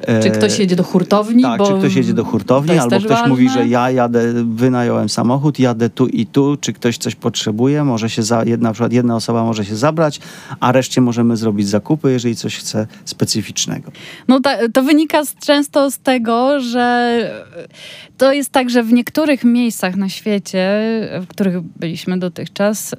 Czy 0.06 0.28
E, 0.28 0.30
ktoś 0.30 0.58
jedzie 0.58 0.76
do 0.76 0.82
hurtowni? 0.82 1.42
Tak, 1.42 1.60
czy 1.62 1.78
ktoś 1.78 1.94
jedzie 1.94 2.12
do 2.12 2.22
to 2.22 2.30
hurtowni, 2.30 2.78
albo 2.78 3.00
ktoś 3.00 3.28
mówi, 3.28 3.46
ważne. 3.46 3.62
że 3.62 3.68
ja 3.68 3.90
jadę, 3.90 4.32
wynająłem 4.44 5.08
samochód, 5.08 5.58
jadę 5.58 5.90
tu 5.90 6.06
i 6.06 6.26
tu, 6.26 6.56
czy 6.60 6.72
ktoś 6.72 6.98
coś 6.98 7.14
potrzebuje, 7.14 7.84
może 7.84 8.10
się 8.10 8.22
za, 8.22 8.44
jedna, 8.44 8.68
na 8.68 8.72
przykład 8.72 8.92
jedna 8.92 9.16
osoba 9.16 9.44
może 9.44 9.64
się 9.64 9.76
zabrać, 9.76 10.20
a 10.60 10.72
reszcie 10.72 11.00
możemy 11.00 11.36
zrobić 11.36 11.68
zakupy, 11.68 12.12
jeżeli 12.12 12.36
coś 12.36 12.56
chce 12.56 12.86
specyficznego. 13.04 13.92
No 14.28 14.40
ta, 14.40 14.68
to 14.68 14.82
wynika 14.82 15.24
z, 15.24 15.34
często 15.34 15.90
z 15.90 15.98
tego, 15.98 16.60
że 16.60 17.18
to 18.16 18.32
jest 18.32 18.50
tak, 18.50 18.70
że 18.70 18.82
w 18.82 18.92
niektórych 18.92 19.44
miejscach 19.44 19.96
na 19.96 20.08
świecie, 20.08 20.68
w 21.22 21.26
których 21.26 21.60
byliśmy 21.60 22.18
dotychczas, 22.18 22.94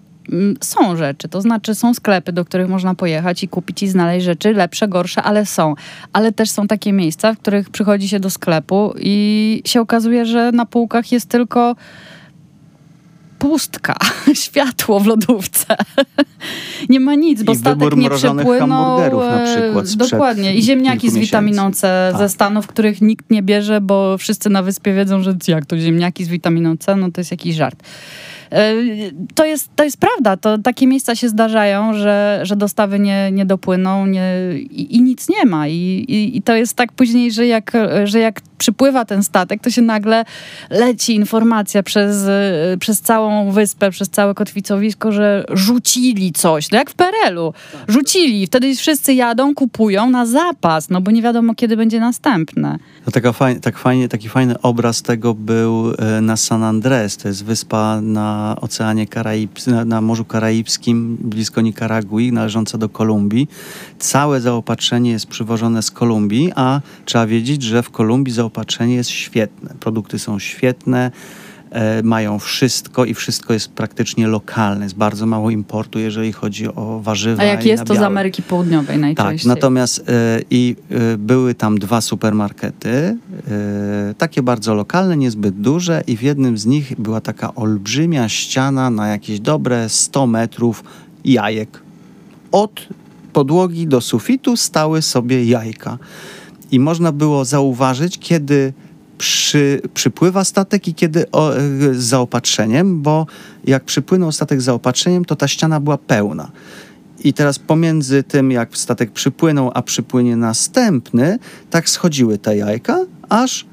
są 0.62 0.98
rzeczy, 0.98 1.30
to 1.30 1.42
znaczy 1.42 1.76
są 1.76 1.94
sklepy, 1.94 2.32
do 2.32 2.46
których 2.46 2.70
można 2.70 2.96
pojechać 2.96 3.44
i 3.44 3.48
kupić 3.48 3.84
i 3.84 3.88
znaleźć 3.88 4.26
rzeczy 4.26 4.54
lepsze, 4.54 4.88
gorsze, 4.88 5.24
ale 5.24 5.46
są. 5.46 5.76
Ale 6.14 6.32
też 6.32 6.50
są 6.50 6.68
takie 6.68 6.94
miejsca, 6.94 7.34
w 7.34 7.40
których 7.40 7.70
przychodzi 7.70 8.10
się 8.10 8.20
do 8.20 8.30
sklepu 8.30 8.94
i 9.00 9.62
się 9.66 9.82
okazuje, 9.82 10.26
że 10.26 10.52
na 10.52 10.66
półkach 10.66 11.12
jest 11.12 11.30
tylko 11.30 11.76
pustka, 13.40 13.96
światło 14.46 15.00
w 15.00 15.06
lodówce. 15.06 15.76
nie 16.90 17.00
ma 17.00 17.16
nic, 17.16 17.44
bo 17.44 17.54
I 17.54 17.56
statek 17.56 17.96
nie 17.96 18.10
przepłynął. 18.10 18.60
hamburgerów 18.60 19.22
na 19.22 19.44
e, 19.44 19.58
przykład 19.58 19.90
sprzed 19.90 20.12
Dokładnie. 20.12 20.56
I 20.56 20.64
ziemniaki 20.64 21.10
z 21.10 21.18
witaminą. 21.18 21.72
C 21.72 22.10
Tak. 22.12 22.20
ze 22.20 22.30
Stanów, 22.30 22.68
których 22.68 23.02
nikt 23.02 23.32
nie 23.32 23.44
bierze, 23.44 23.82
bo 23.82 24.18
wszyscy 24.18 24.50
na 24.50 24.64
wyspie 24.64 24.94
wiedzą, 24.94 25.24
że 25.24 25.36
jak 25.48 25.66
to 25.66 25.78
ziemniaki 25.78 26.26
z 26.26 26.28
witaminą 26.28 26.78
C, 26.78 26.96
no 26.96 27.12
to 27.12 27.22
jest 27.22 27.32
jakiś 27.32 27.56
żart. 27.56 27.84
E, 28.56 28.74
To 29.36 29.46
jest, 29.46 29.70
to 29.76 29.84
jest 29.84 29.98
prawda, 29.98 30.38
to 30.38 30.58
takie 30.58 30.88
miejsca 30.88 31.16
się 31.16 31.30
zdarzają, 31.30 31.94
że, 31.94 32.40
że 32.44 32.56
dostawy 32.56 33.00
nie, 33.00 33.32
nie 33.32 33.46
dopłyną 33.46 34.06
nie, 34.06 34.34
i, 34.56 34.96
i 34.96 35.02
nic 35.02 35.30
nie 35.30 35.46
ma. 35.46 35.68
I, 35.68 36.06
i, 36.08 36.38
I 36.38 36.42
to 36.42 36.56
jest 36.56 36.74
tak 36.74 36.92
później, 36.92 37.32
że 37.32 37.48
jak, 37.48 37.72
że 38.04 38.20
jak 38.20 38.42
przypływa 38.58 39.06
ten 39.06 39.24
statek, 39.24 39.62
to 39.62 39.70
się 39.70 39.82
nagle 39.82 40.26
leci 40.70 41.16
informacja 41.16 41.84
przez, 41.84 42.28
e, 42.28 42.78
przez 42.80 43.02
całą 43.02 43.52
wyspę, 43.52 43.92
przez 43.92 44.10
całe 44.10 44.34
kotwicowisko, 44.34 45.12
że 45.12 45.46
rzucili 45.52 46.32
coś, 46.32 46.72
no 46.72 46.78
jak 46.78 46.90
w 46.90 46.94
PRL-u. 46.94 47.54
Rzucili, 47.88 48.48
wtedy 48.48 48.76
wszyscy 48.76 49.14
jadą, 49.14 49.56
kupują 49.56 50.10
na 50.10 50.26
zapas, 50.26 50.90
no 50.90 51.02
bo 51.02 51.12
nie 51.12 51.22
wiadomo, 51.22 51.56
kiedy 51.56 51.78
będzie 51.78 52.00
następne. 52.00 52.78
No 53.06 53.12
taka 53.12 53.34
faj, 53.34 53.60
tak 53.60 53.78
fajnie, 53.78 54.10
taki 54.10 54.30
fajny 54.30 54.62
obraz 54.62 55.02
tego 55.02 55.34
był 55.34 55.94
e, 55.98 56.22
na 56.22 56.38
San 56.38 56.64
Andres. 56.64 57.18
To 57.18 57.28
jest 57.28 57.44
wyspa 57.44 58.02
na 58.02 58.56
Oceanie 58.62 59.08
Karaibskim, 59.08 59.74
na, 59.74 59.86
na 59.86 60.02
Morzu 60.02 60.26
Karaibskim, 60.26 61.18
blisko 61.22 61.62
Nikaragui, 61.62 62.32
należąca 62.32 62.78
do 62.78 62.90
Kolumbii. 62.90 63.48
Całe 64.00 64.42
zaopatrzenie 64.42 65.12
jest 65.12 65.28
przywożone 65.28 65.84
z 65.84 65.92
Kolumbii, 65.92 66.52
a 66.56 66.82
trzeba 67.06 67.28
wiedzieć, 67.28 67.64
że 67.64 67.84
w 67.84 67.90
Kolumbii 67.90 68.34
zaopatrzenie 68.34 68.96
jest 68.96 69.10
świetne. 69.10 69.74
Produkty 69.80 70.20
są 70.20 70.40
świetne, 70.40 71.12
mają 72.04 72.40
wszystko 72.40 73.06
i 73.06 73.14
wszystko 73.14 73.54
jest 73.54 73.72
praktycznie 73.72 74.28
lokalne. 74.28 74.86
Jest 74.86 74.96
bardzo 74.96 75.26
mało 75.26 75.50
importu, 75.50 76.00
jeżeli 76.00 76.34
chodzi 76.34 76.68
o 76.68 77.00
warzywa 77.04 77.44
A 77.44 77.46
jak 77.46 77.66
jest 77.66 77.84
to 77.84 77.88
z 77.88 77.90
nabiały. 77.90 78.08
Ameryki 78.08 78.44
Południowej 78.44 78.88
Tak, 78.88 79.02
najczęściej. 79.02 79.50
natomiast 79.50 80.10
e, 80.10 80.42
i 80.50 80.76
e, 80.90 81.18
były 81.18 81.56
tam 81.56 81.80
dwa 81.80 82.02
supermarkety, 82.02 82.90
e, 82.92 83.18
takie 84.18 84.44
bardzo 84.44 84.74
lokalne, 84.74 85.18
niezbyt 85.18 85.56
duże 85.56 86.04
i 86.08 86.18
w 86.18 86.22
jednym 86.22 86.58
z 86.58 86.66
nich 86.66 87.02
była 87.02 87.22
taka 87.22 87.56
olbrzymia 87.56 88.30
ściana 88.30 88.90
na 88.90 89.08
jakieś 89.08 89.40
dobre 89.40 89.90
100 89.90 90.28
metrów 90.28 90.84
jajek. 91.26 91.82
Od 92.52 92.88
podłogi 93.34 93.88
do 93.88 94.02
sufitu 94.02 94.58
stały 94.58 95.02
sobie 95.02 95.46
jajka. 95.46 95.98
I 96.72 96.80
można 96.80 97.12
było 97.12 97.46
zauważyć, 97.46 98.20
kiedy 98.20 98.74
przy, 99.18 99.82
przypływa 99.94 100.44
statek 100.44 100.88
i 100.88 100.94
kiedy 100.94 101.32
o, 101.32 101.58
e, 101.58 101.60
z 101.94 102.04
zaopatrzeniem, 102.04 103.02
bo 103.02 103.28
jak 103.64 103.84
przypłynął 103.84 104.32
statek 104.32 104.62
z 104.62 104.64
zaopatrzeniem, 104.64 105.26
to 105.26 105.36
ta 105.36 105.48
ściana 105.48 105.80
była 105.80 105.98
pełna. 105.98 106.52
I 107.24 107.34
teraz 107.34 107.60
pomiędzy 107.60 108.24
tym, 108.24 108.52
jak 108.52 108.78
statek 108.78 109.12
przypłynął, 109.12 109.72
a 109.74 109.82
przypłynie 109.82 110.36
następny, 110.36 111.40
tak 111.70 111.90
schodziły 111.90 112.38
te 112.38 112.58
jajka, 112.58 113.00
aż 113.30 113.66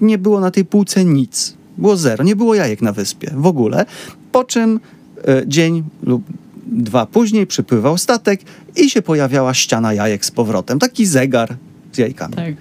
nie 0.00 0.18
było 0.18 0.40
na 0.40 0.50
tej 0.50 0.64
półce 0.64 1.04
nic. 1.04 1.54
Było 1.78 1.96
zero, 1.96 2.24
nie 2.24 2.36
było 2.36 2.54
jajek 2.54 2.82
na 2.82 2.92
wyspie 2.92 3.30
w 3.36 3.46
ogóle. 3.46 3.86
Po 4.32 4.44
czym 4.44 4.80
e, 5.28 5.42
dzień 5.46 5.84
lub 6.02 6.22
dwa 6.66 7.06
później 7.06 7.46
przypływał 7.46 7.98
statek 7.98 8.40
i 8.76 8.90
się 8.90 9.02
pojawiała 9.02 9.54
ściana 9.54 9.94
jajek 9.94 10.24
z 10.24 10.30
powrotem. 10.30 10.78
Taki 10.78 11.06
zegar 11.06 11.56
z 11.92 11.98
jajkami. 11.98 12.34
Tak. 12.34 12.54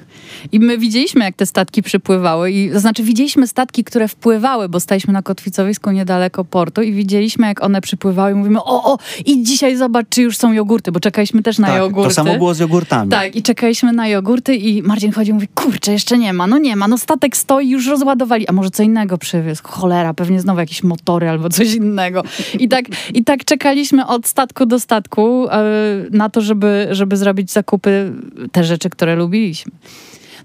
I 0.52 0.60
my 0.60 0.78
widzieliśmy, 0.78 1.24
jak 1.24 1.36
te 1.36 1.46
statki 1.46 1.84
przypływały. 1.84 2.52
I, 2.52 2.70
to 2.72 2.80
znaczy, 2.80 3.04
widzieliśmy 3.04 3.48
statki, 3.48 3.84
które 3.84 4.08
wpływały, 4.08 4.70
bo 4.70 4.80
staliśmy 4.80 5.14
na 5.14 5.22
kotwicowisku 5.22 5.92
niedaleko 5.92 6.46
portu 6.46 6.82
i 6.82 6.94
widzieliśmy, 6.94 7.48
jak 7.48 7.64
one 7.64 7.82
przypływały 7.82 8.32
i 8.32 8.36
mówimy, 8.36 8.60
o, 8.64 8.94
o, 8.94 8.98
i 9.26 9.44
dzisiaj 9.44 9.76
zobacz, 9.78 10.06
czy 10.10 10.22
już 10.22 10.38
są 10.38 10.54
jogurty, 10.54 10.92
bo 10.92 11.00
czekaliśmy 11.00 11.44
też 11.44 11.60
na 11.60 11.68
Tak, 11.68 11.78
jogurty. 11.78 12.10
to 12.10 12.16
samo 12.16 12.38
było 12.38 12.54
z 12.54 12.60
jogurtami. 12.60 13.12
Tak, 13.12 13.36
i 13.36 13.44
czekaliśmy 13.44 13.94
na 13.94 14.08
jogurty 14.08 14.56
i 14.56 14.84
Marcin 14.84 15.12
chodzi 15.12 15.32
i 15.32 15.34
mówi, 15.34 15.48
kurczę, 15.56 15.92
jeszcze 15.92 16.18
nie 16.18 16.34
ma, 16.34 16.48
no 16.48 16.58
nie 16.58 16.76
ma, 16.76 16.88
no 16.88 16.98
statek 16.98 17.38
stoi, 17.38 17.70
już 17.70 17.88
rozładowali, 17.88 18.48
a 18.48 18.52
może 18.52 18.70
co 18.70 18.84
innego 18.84 19.18
przywiózł, 19.18 19.62
cholera, 19.66 20.14
pewnie 20.14 20.40
znowu 20.42 20.60
jakieś 20.60 20.84
motory 20.84 21.30
albo 21.30 21.50
coś 21.50 21.74
innego. 21.74 22.24
I 22.60 22.68
tak, 22.70 22.86
i 23.14 23.24
tak 23.24 23.46
czekaliśmy 23.46 24.08
od 24.08 24.28
statku 24.28 24.66
do 24.66 24.80
statku 24.80 25.48
e, 25.50 25.64
na 26.12 26.30
to, 26.30 26.42
żeby, 26.42 26.88
żeby 26.92 27.18
zrobić 27.18 27.52
zakupy, 27.52 28.14
te 28.52 28.64
rzeczy, 28.64 28.90
które 28.90 29.16
lubiliśmy. 29.16 29.72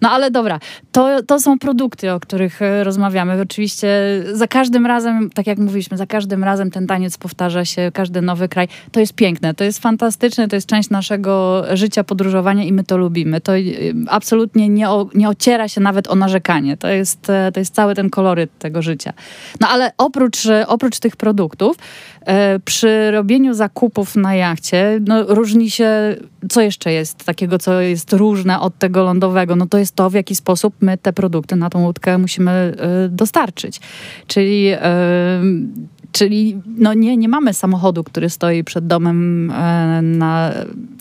No 0.00 0.10
ale 0.10 0.30
dobra, 0.30 0.60
to, 0.92 1.22
to 1.22 1.40
są 1.40 1.58
produkty, 1.58 2.12
o 2.12 2.20
których 2.20 2.62
e, 2.62 2.84
rozmawiamy. 2.84 3.40
Oczywiście 3.40 3.88
za 4.32 4.46
każdym 4.46 4.86
razem, 4.86 5.30
tak 5.30 5.46
jak 5.46 5.58
mówiliśmy, 5.58 5.96
za 5.96 6.06
każdym 6.06 6.44
razem 6.44 6.70
ten 6.70 6.86
taniec 6.86 7.18
powtarza 7.18 7.64
się, 7.64 7.90
każdy 7.94 8.22
nowy 8.22 8.48
kraj. 8.48 8.68
To 8.92 9.00
jest 9.00 9.14
piękne, 9.14 9.54
to 9.54 9.64
jest 9.64 9.78
fantastyczne, 9.78 10.48
to 10.48 10.56
jest 10.56 10.66
część 10.66 10.90
naszego 10.90 11.64
życia, 11.72 12.04
podróżowania 12.04 12.64
i 12.64 12.72
my 12.72 12.84
to 12.84 12.96
lubimy. 12.96 13.40
To 13.40 13.56
e, 13.56 13.60
absolutnie 14.08 14.68
nie, 14.68 14.90
o, 14.90 15.08
nie 15.14 15.28
ociera 15.28 15.68
się 15.68 15.80
nawet 15.80 16.08
o 16.08 16.14
narzekanie. 16.14 16.76
To 16.76 16.88
jest, 16.88 17.30
e, 17.30 17.52
to 17.52 17.60
jest 17.60 17.74
cały 17.74 17.94
ten 17.94 18.10
koloryt 18.10 18.50
tego 18.58 18.82
życia. 18.82 19.12
No 19.60 19.68
ale 19.68 19.92
oprócz, 19.98 20.38
oprócz 20.66 20.98
tych 20.98 21.16
produktów, 21.16 21.76
przy 22.64 23.10
robieniu 23.10 23.54
zakupów 23.54 24.16
na 24.16 24.34
jachcie, 24.34 25.00
no, 25.06 25.22
różni 25.22 25.70
się, 25.70 26.16
co 26.48 26.60
jeszcze 26.60 26.92
jest 26.92 27.24
takiego, 27.24 27.58
co 27.58 27.80
jest 27.80 28.12
różne 28.12 28.60
od 28.60 28.78
tego 28.78 29.04
lądowego, 29.04 29.56
no 29.56 29.66
to 29.66 29.78
jest 29.78 29.94
to, 29.94 30.10
w 30.10 30.14
jaki 30.14 30.34
sposób 30.34 30.74
my 30.80 30.98
te 30.98 31.12
produkty 31.12 31.56
na 31.56 31.70
tą 31.70 31.84
łódkę 31.84 32.18
musimy 32.18 32.50
e, 32.50 33.08
dostarczyć. 33.08 33.80
Czyli, 34.26 34.68
e, 34.68 34.80
czyli 36.12 36.56
no 36.76 36.94
nie, 36.94 37.16
nie 37.16 37.28
mamy 37.28 37.54
samochodu, 37.54 38.04
który 38.04 38.30
stoi 38.30 38.64
przed 38.64 38.86
domem 38.86 39.50
e, 39.50 40.02
na, 40.02 40.52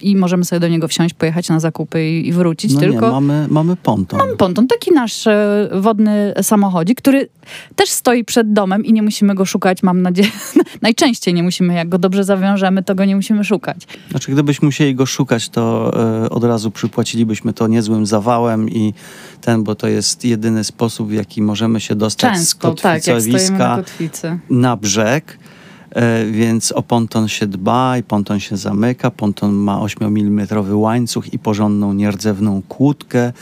i 0.01 0.15
możemy 0.15 0.45
sobie 0.45 0.59
do 0.59 0.67
niego 0.67 0.87
wsiąść, 0.87 1.13
pojechać 1.13 1.49
na 1.49 1.59
zakupy 1.59 2.09
i, 2.09 2.27
i 2.27 2.33
wrócić, 2.33 2.73
No 2.73 2.79
tylko 2.79 3.05
nie, 3.05 3.11
mamy, 3.11 3.47
mamy 3.49 3.75
ponton. 3.75 4.19
ponton, 4.37 4.67
taki 4.67 4.91
nasz 4.91 5.27
e, 5.27 5.69
wodny 5.73 6.33
samochodzik, 6.41 6.97
który 6.97 7.29
też 7.75 7.89
stoi 7.89 8.23
przed 8.23 8.53
domem 8.53 8.85
i 8.85 8.93
nie 8.93 9.01
musimy 9.01 9.35
go 9.35 9.45
szukać, 9.45 9.83
mam 9.83 10.01
nadzieję. 10.01 10.29
Najczęściej 10.81 11.33
nie 11.33 11.43
musimy, 11.43 11.73
jak 11.73 11.89
go 11.89 11.97
dobrze 11.97 12.23
zawiążemy, 12.23 12.83
to 12.83 12.95
go 12.95 13.05
nie 13.05 13.15
musimy 13.15 13.43
szukać. 13.43 13.87
Znaczy, 14.11 14.31
gdybyśmy 14.31 14.65
musieli 14.65 14.95
go 14.95 15.05
szukać, 15.05 15.49
to 15.49 15.91
e, 16.25 16.29
od 16.29 16.43
razu 16.43 16.71
przypłacilibyśmy 16.71 17.53
to 17.53 17.67
niezłym 17.67 18.05
zawałem 18.05 18.69
i 18.69 18.93
ten, 19.41 19.63
bo 19.63 19.75
to 19.75 19.87
jest 19.87 20.25
jedyny 20.25 20.63
sposób, 20.63 21.09
w 21.09 21.13
jaki 21.13 21.41
możemy 21.41 21.79
się 21.79 21.95
dostać 21.95 22.37
z 22.37 22.39
Często, 22.39 22.73
tak, 22.73 23.07
jak 23.07 23.07
na 23.07 23.13
kotwicowiska 23.13 23.75
kotwicy. 23.75 24.39
na 24.49 24.77
brzeg. 24.77 24.98
E, 25.05 26.25
więc 26.25 26.71
o 26.71 26.81
ponton 26.83 27.27
się 27.27 27.47
dba 27.47 27.97
i 27.97 28.03
ponton 28.03 28.39
się 28.39 28.57
zamyka. 28.57 29.11
Ponton 29.11 29.53
ma 29.53 29.81
8 29.81 30.17
mm 30.17 30.47
łańcuch 30.71 31.33
i 31.33 31.39
porządną, 31.39 31.93
nierdzewną 31.93 32.61
kłódkę, 32.69 33.33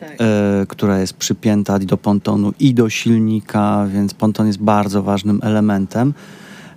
Tak. 0.00 0.10
e, 0.20 0.66
która 0.68 0.98
jest 1.00 1.14
przypięta 1.14 1.78
do 1.78 1.96
pontonu 1.96 2.52
i 2.60 2.74
do 2.74 2.90
silnika, 2.90 3.86
więc 3.94 4.14
ponton 4.14 4.46
jest 4.46 4.58
bardzo 4.58 5.02
ważnym 5.02 5.40
elementem. 5.42 6.14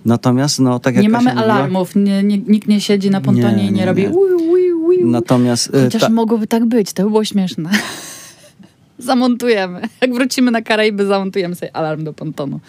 Natomiast, 0.04 0.58
no, 0.60 0.78
tak 0.78 0.94
jak 0.94 1.02
Nie 1.02 1.08
mamy 1.08 1.32
alarmów, 1.32 1.96
nie, 1.96 2.22
nie, 2.22 2.38
nikt 2.38 2.68
nie 2.68 2.80
siedzi 2.80 3.10
na 3.10 3.20
pontonie 3.20 3.56
Nie, 3.56 3.68
i 3.68 3.72
nie, 3.72 3.86
robi 3.86 4.02
nie. 4.02 4.10
ui, 4.10 4.32
ui, 4.32 4.72
ui. 4.72 5.04
Natomiast 5.04 5.74
e, 5.74 5.84
Chociaż 5.84 6.02
ta- 6.02 6.08
mogłoby 6.08 6.46
tak 6.46 6.64
być, 6.64 6.92
to 6.92 7.02
by 7.02 7.08
było 7.10 7.24
śmieszne. 7.24 7.70
Zamontujemy. 8.98 9.80
Jak 10.00 10.14
wrócimy 10.14 10.50
na 10.50 10.62
Karaiby, 10.62 11.06
zamontujemy 11.06 11.54
sobie 11.54 11.76
alarm 11.76 12.04
do 12.04 12.12
pontonu. 12.12 12.60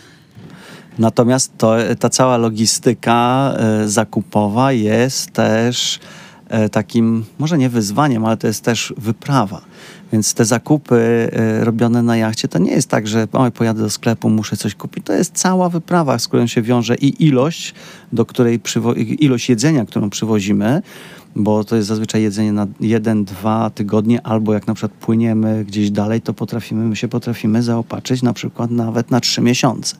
Natomiast 0.99 1.57
to, 1.57 1.75
ta 1.99 2.09
cała 2.09 2.37
logistyka 2.37 3.53
e, 3.57 3.87
zakupowa 3.89 4.71
jest 4.71 5.31
też 5.31 5.99
e, 6.49 6.69
takim, 6.69 7.25
może 7.39 7.57
nie 7.57 7.69
wyzwaniem, 7.69 8.25
ale 8.25 8.37
to 8.37 8.47
jest 8.47 8.63
też 8.63 8.93
wyprawa. 8.97 9.61
Więc 10.13 10.33
te 10.33 10.45
zakupy 10.45 11.29
e, 11.33 11.65
robione 11.65 12.03
na 12.03 12.17
jachcie 12.17 12.47
to 12.47 12.59
nie 12.59 12.71
jest 12.71 12.89
tak, 12.89 13.07
że 13.07 13.27
oj, 13.33 13.51
pojadę 13.51 13.81
do 13.81 13.89
sklepu, 13.89 14.29
muszę 14.29 14.57
coś 14.57 14.75
kupić. 14.75 15.05
To 15.05 15.13
jest 15.13 15.33
cała 15.33 15.69
wyprawa, 15.69 16.19
z 16.19 16.27
którą 16.27 16.47
się 16.47 16.61
wiąże 16.61 16.95
i 16.95 17.25
ilość, 17.25 17.73
do 18.13 18.25
której 18.25 18.59
ilość 19.19 19.49
jedzenia, 19.49 19.85
którą 19.85 20.09
przywozimy, 20.09 20.81
bo 21.37 21.63
to 21.63 21.75
jest 21.75 21.87
zazwyczaj 21.87 22.21
jedzenie 22.21 22.51
na 22.51 22.67
jeden, 22.79 23.25
dwa 23.25 23.69
tygodnie, 23.69 24.21
albo 24.21 24.53
jak 24.53 24.67
na 24.67 24.73
przykład 24.73 24.91
płyniemy 24.91 25.65
gdzieś 25.65 25.91
dalej, 25.91 26.21
to 26.21 26.33
potrafimy, 26.33 26.85
my 26.85 26.95
się 26.95 27.07
potrafimy 27.07 27.63
zaopatrzyć 27.63 28.21
na 28.21 28.33
przykład 28.33 28.71
nawet 28.71 29.11
na 29.11 29.19
trzy 29.19 29.41
miesiące. 29.41 29.95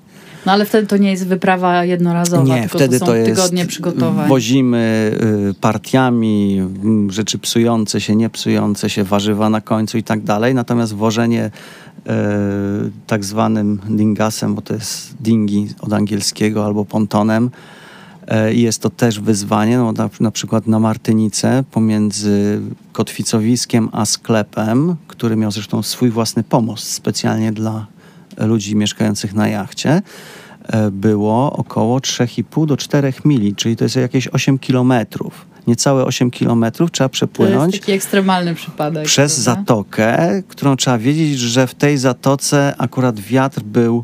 No 0.45 0.51
ale 0.51 0.65
wtedy 0.65 0.87
to 0.87 0.97
nie 0.97 1.11
jest 1.11 1.27
wyprawa 1.27 1.85
jednorazowa, 1.85 2.43
Nie, 2.43 2.61
tylko 2.61 2.77
wtedy 2.77 2.99
to 2.99 3.05
są 3.05 3.11
to 3.11 3.15
jest, 3.15 3.31
tygodnie 3.31 3.65
przygotowań. 3.65 4.29
Wozimy 4.29 5.11
y, 5.49 5.53
partiami 5.61 6.59
mm, 6.59 7.11
rzeczy 7.11 7.37
psujące 7.37 8.01
się, 8.01 8.15
nie 8.15 8.29
psujące 8.29 8.89
się, 8.89 9.03
warzywa 9.03 9.49
na 9.49 9.61
końcu 9.61 9.97
i 9.97 10.03
tak 10.03 10.23
dalej. 10.23 10.55
Natomiast 10.55 10.93
wożenie 10.93 11.45
y, 11.45 12.11
tak 13.07 13.25
zwanym 13.25 13.79
dingasem, 13.89 14.55
bo 14.55 14.61
to 14.61 14.73
jest 14.73 15.15
dingi 15.21 15.67
od 15.81 15.93
angielskiego 15.93 16.65
albo 16.65 16.85
pontonem, 16.85 17.45
y, 17.45 17.76
jest 18.51 18.81
to 18.81 18.89
też 18.89 19.19
wyzwanie. 19.19 19.77
No, 19.77 19.91
na, 19.91 20.09
na 20.19 20.31
przykład 20.31 20.67
na 20.67 20.79
Martynice 20.79 21.63
pomiędzy 21.71 22.61
kotwicowiskiem 22.93 23.89
a 23.91 24.05
sklepem, 24.05 24.95
który 25.07 25.35
miał 25.35 25.51
zresztą 25.51 25.83
swój 25.83 26.09
własny 26.09 26.43
pomost 26.43 26.91
specjalnie 26.91 27.51
dla 27.51 27.87
ludzi 28.37 28.75
mieszkających 28.75 29.33
na 29.33 29.47
jachcie, 29.47 30.01
e, 30.67 30.91
było 30.91 31.53
około 31.53 31.99
3,5 31.99 32.65
do 32.65 32.77
4 32.77 33.13
mili, 33.25 33.55
czyli 33.55 33.75
to 33.75 33.85
jest 33.85 33.95
jakieś 33.95 34.27
8 34.27 34.59
kilometrów. 34.59 35.45
Niecałe 35.67 36.05
8 36.05 36.31
kilometrów 36.31 36.91
trzeba 36.91 37.09
To 37.09 37.13
przepłynąć 37.13 37.73
jest 37.73 37.85
taki 37.85 37.91
ekstremalny 37.91 38.55
przypadek. 38.55 39.05
przez 39.05 39.37
zatokę, 39.37 40.43
którą 40.47 40.75
trzeba 40.75 40.97
wiedzieć, 40.97 41.39
że 41.39 41.67
w 41.67 41.75
tej 41.75 41.97
zatoce 41.97 42.75
akurat 42.77 43.19
wiatr 43.19 43.61
był 43.61 44.03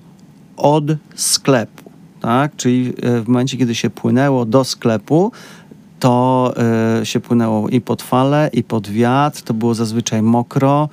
od 0.58 0.84
sklepu. 1.16 1.83
Tak? 2.24 2.56
Czyli 2.56 2.94
e, 3.02 3.22
w 3.22 3.28
momencie, 3.28 3.58
kiedy 3.58 3.76
się 3.76 3.90
płynęło 3.90 4.46
do 4.46 4.64
sklepu, 4.64 5.32
to 6.00 6.54
e, 7.02 7.06
się 7.06 7.20
płynęło 7.20 7.70
i 7.70 7.82
pod 7.82 8.02
falę, 8.02 8.50
i 8.54 8.64
pod 8.64 8.90
wiatr. 8.90 9.42
To 9.42 9.54
było 9.54 9.74
zazwyczaj 9.76 10.22
mokro. 10.22 10.90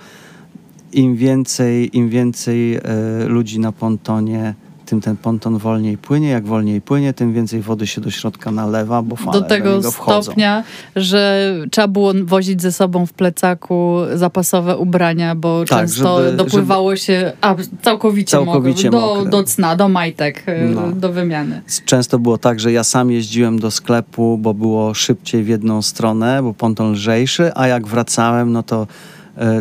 Im 0.92 1.16
więcej, 1.16 1.96
im 1.96 2.08
więcej 2.08 2.74
e, 2.74 2.80
ludzi 3.26 3.60
na 3.60 3.72
pontonie, 3.72 4.54
tym 4.90 5.00
ten 5.00 5.16
ponton 5.16 5.58
wolniej 5.58 5.98
płynie. 5.98 6.28
Jak 6.28 6.46
wolniej 6.46 6.80
płynie, 6.80 7.12
tym 7.12 7.32
więcej 7.32 7.60
wody 7.60 7.86
się 7.86 8.00
do 8.00 8.10
środka 8.10 8.50
nalewa, 8.50 9.02
bo 9.02 9.16
fale 9.16 9.32
do 9.32 9.42
tego 9.42 9.82
wchodzą. 9.92 10.22
stopnia, 10.22 10.64
że 10.96 11.52
trzeba 11.70 11.88
było 11.88 12.12
wozić 12.24 12.62
ze 12.62 12.72
sobą 12.72 13.06
w 13.06 13.12
plecaku 13.12 13.96
zapasowe 14.14 14.76
ubrania, 14.76 15.34
bo 15.34 15.64
Tak, 15.64 15.78
często 15.80 16.24
żeby- 16.24 16.36
dopływało 16.36 16.96
się 16.96 17.32
a, 17.40 17.54
całkowicie, 17.82 18.30
Całkowicie 18.30 18.90
mokre, 18.90 19.08
do, 19.08 19.14
mokre. 19.14 19.30
do 19.30 19.44
cna, 19.44 19.76
do 19.76 19.88
majtek, 19.88 20.44
y, 20.48 20.74
No. 20.74 20.92
do 20.92 21.12
wymiany. 21.12 21.62
Często 21.84 22.18
było 22.18 22.38
tak, 22.38 22.60
że 22.60 22.72
ja 22.72 22.84
sam 22.84 23.10
jeździłem 23.10 23.58
do 23.58 23.70
sklepu, 23.70 24.38
bo 24.38 24.54
było 24.54 24.94
szybciej 24.94 25.42
w 25.44 25.48
jedną 25.48 25.82
stronę, 25.82 26.42
bo 26.42 26.54
ponton 26.54 26.92
lżejszy, 26.92 27.50
a 27.54 27.66
jak 27.66 27.86
wracałem, 27.86 28.52
no 28.52 28.62
to 28.62 28.82
e, 28.82 28.86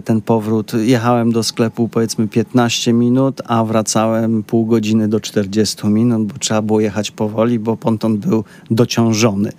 ten 0.06 0.22
powrót, 0.22 0.74
jechałem 0.74 1.32
do 1.32 1.44
sklepu 1.44 1.88
powiedzmy 1.88 2.28
15 2.28 2.94
minut, 2.94 3.42
a 3.46 3.64
wracałem 3.64 4.44
pół 4.44 4.66
godziny 4.66 5.08
do 5.08 5.20
40 5.20 5.88
minut, 5.88 6.28
bo 6.28 6.40
trzeba 6.40 6.62
było 6.62 6.80
jechać 6.80 7.12
powoli, 7.12 7.60
bo 7.60 7.78
ponton 7.78 8.18
był 8.18 8.44
dociążony. 8.72 9.52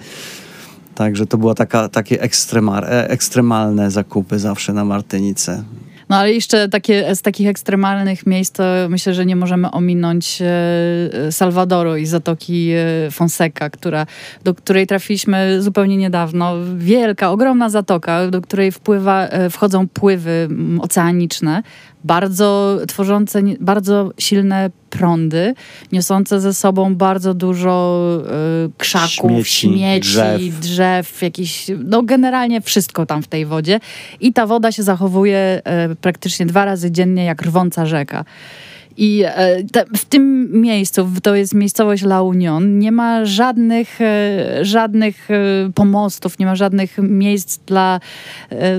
Także 0.94 1.26
to 1.26 1.54
taka, 1.54 1.88
takie 1.88 2.22
e, 2.22 3.10
ekstremalne 3.10 3.90
zakupy 3.90 4.38
zawsze 4.38 4.72
na 4.72 4.84
Martynice. 4.84 5.64
No 6.10 6.16
ale 6.16 6.32
jeszcze 6.32 6.68
takie, 6.68 7.14
z 7.14 7.22
takich 7.22 7.48
ekstremalnych 7.48 8.26
miejsc 8.26 8.52
to 8.52 8.62
myślę, 8.88 9.14
że 9.14 9.26
nie 9.26 9.36
możemy 9.36 9.70
ominąć 9.70 10.42
e, 10.42 11.32
Salwadoru 11.32 11.96
i 11.96 12.06
Zatoki 12.06 12.70
e, 12.70 13.10
Fonseca, 13.10 13.70
która, 13.70 14.06
do 14.44 14.54
której 14.54 14.86
trafiliśmy 14.86 15.62
zupełnie 15.62 15.96
niedawno. 15.96 16.54
Wielka, 16.76 17.30
ogromna 17.30 17.68
zatoka, 17.68 18.26
do 18.26 18.40
której 18.40 18.72
wpływa, 18.72 19.26
e, 19.26 19.50
wchodzą 19.50 19.88
pływy 19.88 20.48
oceaniczne, 20.80 21.62
bardzo 22.04 22.78
tworzące 22.88 23.42
bardzo 23.60 24.10
silne 24.18 24.70
prądy, 24.90 25.54
niosące 25.92 26.40
ze 26.40 26.54
sobą 26.54 26.94
bardzo 26.94 27.34
dużo 27.34 28.02
e, 28.26 28.68
krzaków, 28.78 29.48
Śmieci, 29.48 29.50
śmieci, 29.50 30.00
drzew. 30.00 30.60
drzew, 30.60 31.22
jakiś, 31.22 31.66
no 31.84 32.02
generalnie 32.02 32.60
wszystko 32.60 33.06
tam 33.06 33.22
w 33.22 33.28
tej 33.28 33.46
wodzie. 33.46 33.80
I 34.20 34.32
ta 34.32 34.46
woda 34.46 34.72
się 34.72 34.82
zachowuje 34.82 35.60
e, 35.64 35.94
praktycznie 35.94 36.46
dwa 36.46 36.64
razy 36.64 36.90
dziennie 36.90 37.24
jak 37.24 37.42
rwąca 37.42 37.86
rzeka. 37.86 38.24
I 39.00 39.22
e, 39.24 39.62
w 39.96 40.04
tym 40.04 40.48
miejscu, 40.60 41.08
to 41.22 41.34
jest 41.34 41.54
miejscowość 41.54 42.02
La 42.02 42.22
Union, 42.22 42.78
nie 42.78 42.92
ma 42.92 43.24
żadnych, 43.24 44.00
e, 44.00 44.64
żadnych 44.64 45.30
e, 45.30 45.70
pomostów, 45.74 46.38
nie 46.38 46.46
ma 46.46 46.56
żadnych 46.56 46.98
miejsc 46.98 47.58
dla, 47.66 48.00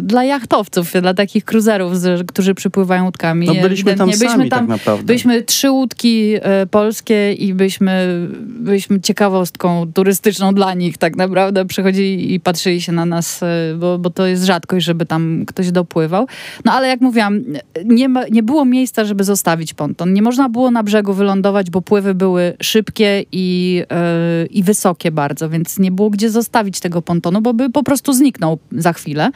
dla 0.01 0.23
jachtowców, 0.23 0.93
dla 1.01 1.13
takich 1.13 1.45
cruiserów, 1.45 1.99
z, 1.99 2.27
którzy 2.27 2.55
przypływają 2.55 3.05
łódkami. 3.05 3.47
No 3.47 3.53
byliśmy 3.53 3.95
tam 3.95 4.09
Ewidentnie 4.09 4.37
sami 4.37 4.49
tak 4.49 4.67
naprawdę. 4.67 5.03
Byliśmy 5.03 5.41
trzy 5.41 5.71
łódki 5.71 6.33
polskie 6.71 7.33
i 7.33 7.53
byliśmy, 7.53 8.27
byliśmy 8.41 9.01
ciekawostką 9.01 9.91
turystyczną 9.93 10.53
dla 10.53 10.73
nich 10.73 10.97
tak 10.97 11.15
naprawdę. 11.15 11.65
Przychodzili 11.65 12.33
i 12.33 12.39
patrzyli 12.39 12.81
się 12.81 12.91
na 12.91 13.05
nas, 13.05 13.41
bo, 13.79 13.99
bo 13.99 14.09
to 14.09 14.27
jest 14.27 14.43
rzadkość, 14.43 14.85
żeby 14.85 15.05
tam 15.05 15.43
ktoś 15.47 15.71
dopływał. 15.71 16.27
No 16.65 16.71
ale 16.71 16.87
jak 16.87 17.01
mówiłam, 17.01 17.41
nie, 17.85 18.09
ma, 18.09 18.23
nie 18.31 18.43
było 18.43 18.65
miejsca, 18.65 19.05
żeby 19.05 19.23
zostawić 19.23 19.73
ponton. 19.73 20.10
Nie 20.13 20.21
można 20.21 20.49
było 20.49 20.71
na 20.71 20.83
brzegu 20.83 21.13
wylądować, 21.13 21.69
bo 21.69 21.81
pływy 21.81 22.15
były 22.15 22.53
szybkie 22.61 23.25
i, 23.31 23.81
e, 23.91 24.45
i 24.45 24.63
wysokie 24.63 25.11
bardzo, 25.11 25.49
więc 25.49 25.79
nie 25.79 25.91
było 25.91 26.09
gdzie 26.09 26.29
zostawić 26.29 26.79
tego 26.79 27.01
pontonu, 27.01 27.41
bo 27.41 27.53
by 27.53 27.69
po 27.69 27.83
prostu 27.83 28.13
zniknął 28.13 28.59
za 28.71 28.93
chwilę. 28.93 29.31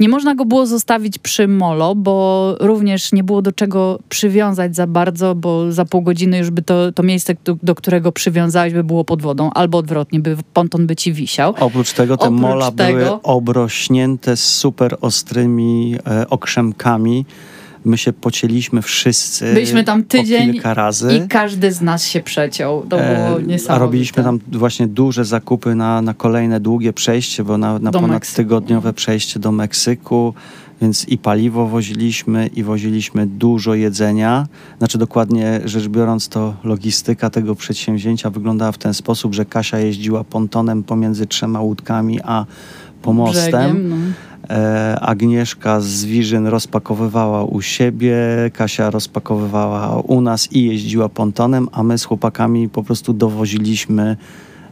Nie 0.00 0.08
można 0.08 0.34
go 0.34 0.44
było 0.44 0.66
zostawić 0.66 1.18
przy 1.18 1.48
molo, 1.48 1.94
bo 1.94 2.54
również 2.60 3.12
nie 3.12 3.24
było 3.24 3.42
do 3.42 3.52
czego 3.52 3.98
przywiązać 4.08 4.76
za 4.76 4.86
bardzo, 4.86 5.34
bo 5.34 5.72
za 5.72 5.84
pół 5.84 6.02
godziny 6.02 6.38
już 6.38 6.50
by 6.50 6.62
to, 6.62 6.92
to 6.92 7.02
miejsce, 7.02 7.34
do, 7.44 7.56
do 7.62 7.74
którego 7.74 8.12
przywiązałeś, 8.12 8.72
by 8.72 8.84
było 8.84 9.04
pod 9.04 9.22
wodą, 9.22 9.50
albo 9.50 9.78
odwrotnie, 9.78 10.20
by 10.20 10.36
ponton 10.52 10.86
by 10.86 10.96
ci 10.96 11.12
wisiał. 11.12 11.54
Oprócz 11.60 11.92
tego 11.92 12.16
te 12.16 12.24
Oprócz 12.26 12.40
mola 12.40 12.70
były 12.70 12.88
tego- 12.92 13.20
obrośnięte 13.22 14.36
super 14.36 14.96
ostrymi 15.00 15.94
e, 16.06 16.28
okrzemkami. 16.30 17.26
My 17.86 17.98
się 17.98 18.12
pocieliśmy 18.12 18.82
wszyscy 18.82 19.54
Byliśmy 19.54 19.84
tam 19.84 20.04
tydzień 20.04 20.52
kilka 20.52 20.74
razy. 20.74 21.16
I 21.16 21.28
każdy 21.28 21.72
z 21.72 21.80
nas 21.80 22.04
się 22.04 22.20
przeciął. 22.20 22.82
To 22.82 22.96
było 22.96 23.40
E, 23.40 23.42
niesamowite. 23.42 23.72
A 23.72 23.78
robiliśmy 23.78 24.22
tam 24.22 24.40
właśnie 24.52 24.86
duże 24.86 25.24
zakupy 25.24 25.74
na, 25.74 26.02
na 26.02 26.14
kolejne 26.14 26.60
długie 26.60 26.92
przejście, 26.92 27.44
bo 27.44 27.58
na, 27.58 27.78
na 27.78 27.90
Do 27.90 28.00
ponadtygodniowe 28.00 28.92
przejście 28.92 29.40
do 29.40 29.52
Meksyku, 29.52 30.34
więc 30.80 31.08
i 31.08 31.18
paliwo 31.18 31.66
woziliśmy, 31.66 32.46
i 32.46 32.62
woziliśmy 32.62 33.26
dużo 33.26 33.74
jedzenia. 33.74 34.46
Znaczy 34.78 34.98
dokładnie 34.98 35.60
rzecz 35.64 35.88
biorąc, 35.88 36.28
to 36.28 36.54
logistyka 36.64 37.30
tego 37.30 37.54
przedsięwzięcia 37.54 38.30
wyglądała 38.30 38.72
w 38.72 38.78
ten 38.78 38.94
sposób, 38.94 39.34
że 39.34 39.44
Kasia 39.44 39.78
jeździła 39.78 40.24
pontonem 40.24 40.82
pomiędzy 40.82 41.26
trzema 41.26 41.60
łódkami 41.60 42.20
a 42.24 42.46
pomostem. 43.02 43.72
Brzegiem, 43.72 43.88
no. 43.88 43.96
E, 44.50 44.98
Agnieszka 45.00 45.80
z 45.80 46.04
Wiżyn 46.04 46.46
rozpakowywała 46.46 47.44
u 47.44 47.62
siebie, 47.62 48.16
Kasia 48.52 48.90
rozpakowywała 48.90 50.00
u 50.00 50.20
nas 50.20 50.52
i 50.52 50.64
jeździła 50.64 51.08
pontonem, 51.08 51.68
a 51.72 51.82
my 51.82 51.98
z 51.98 52.04
chłopakami 52.04 52.68
po 52.68 52.82
prostu 52.82 53.12
dowoziliśmy 53.12 54.16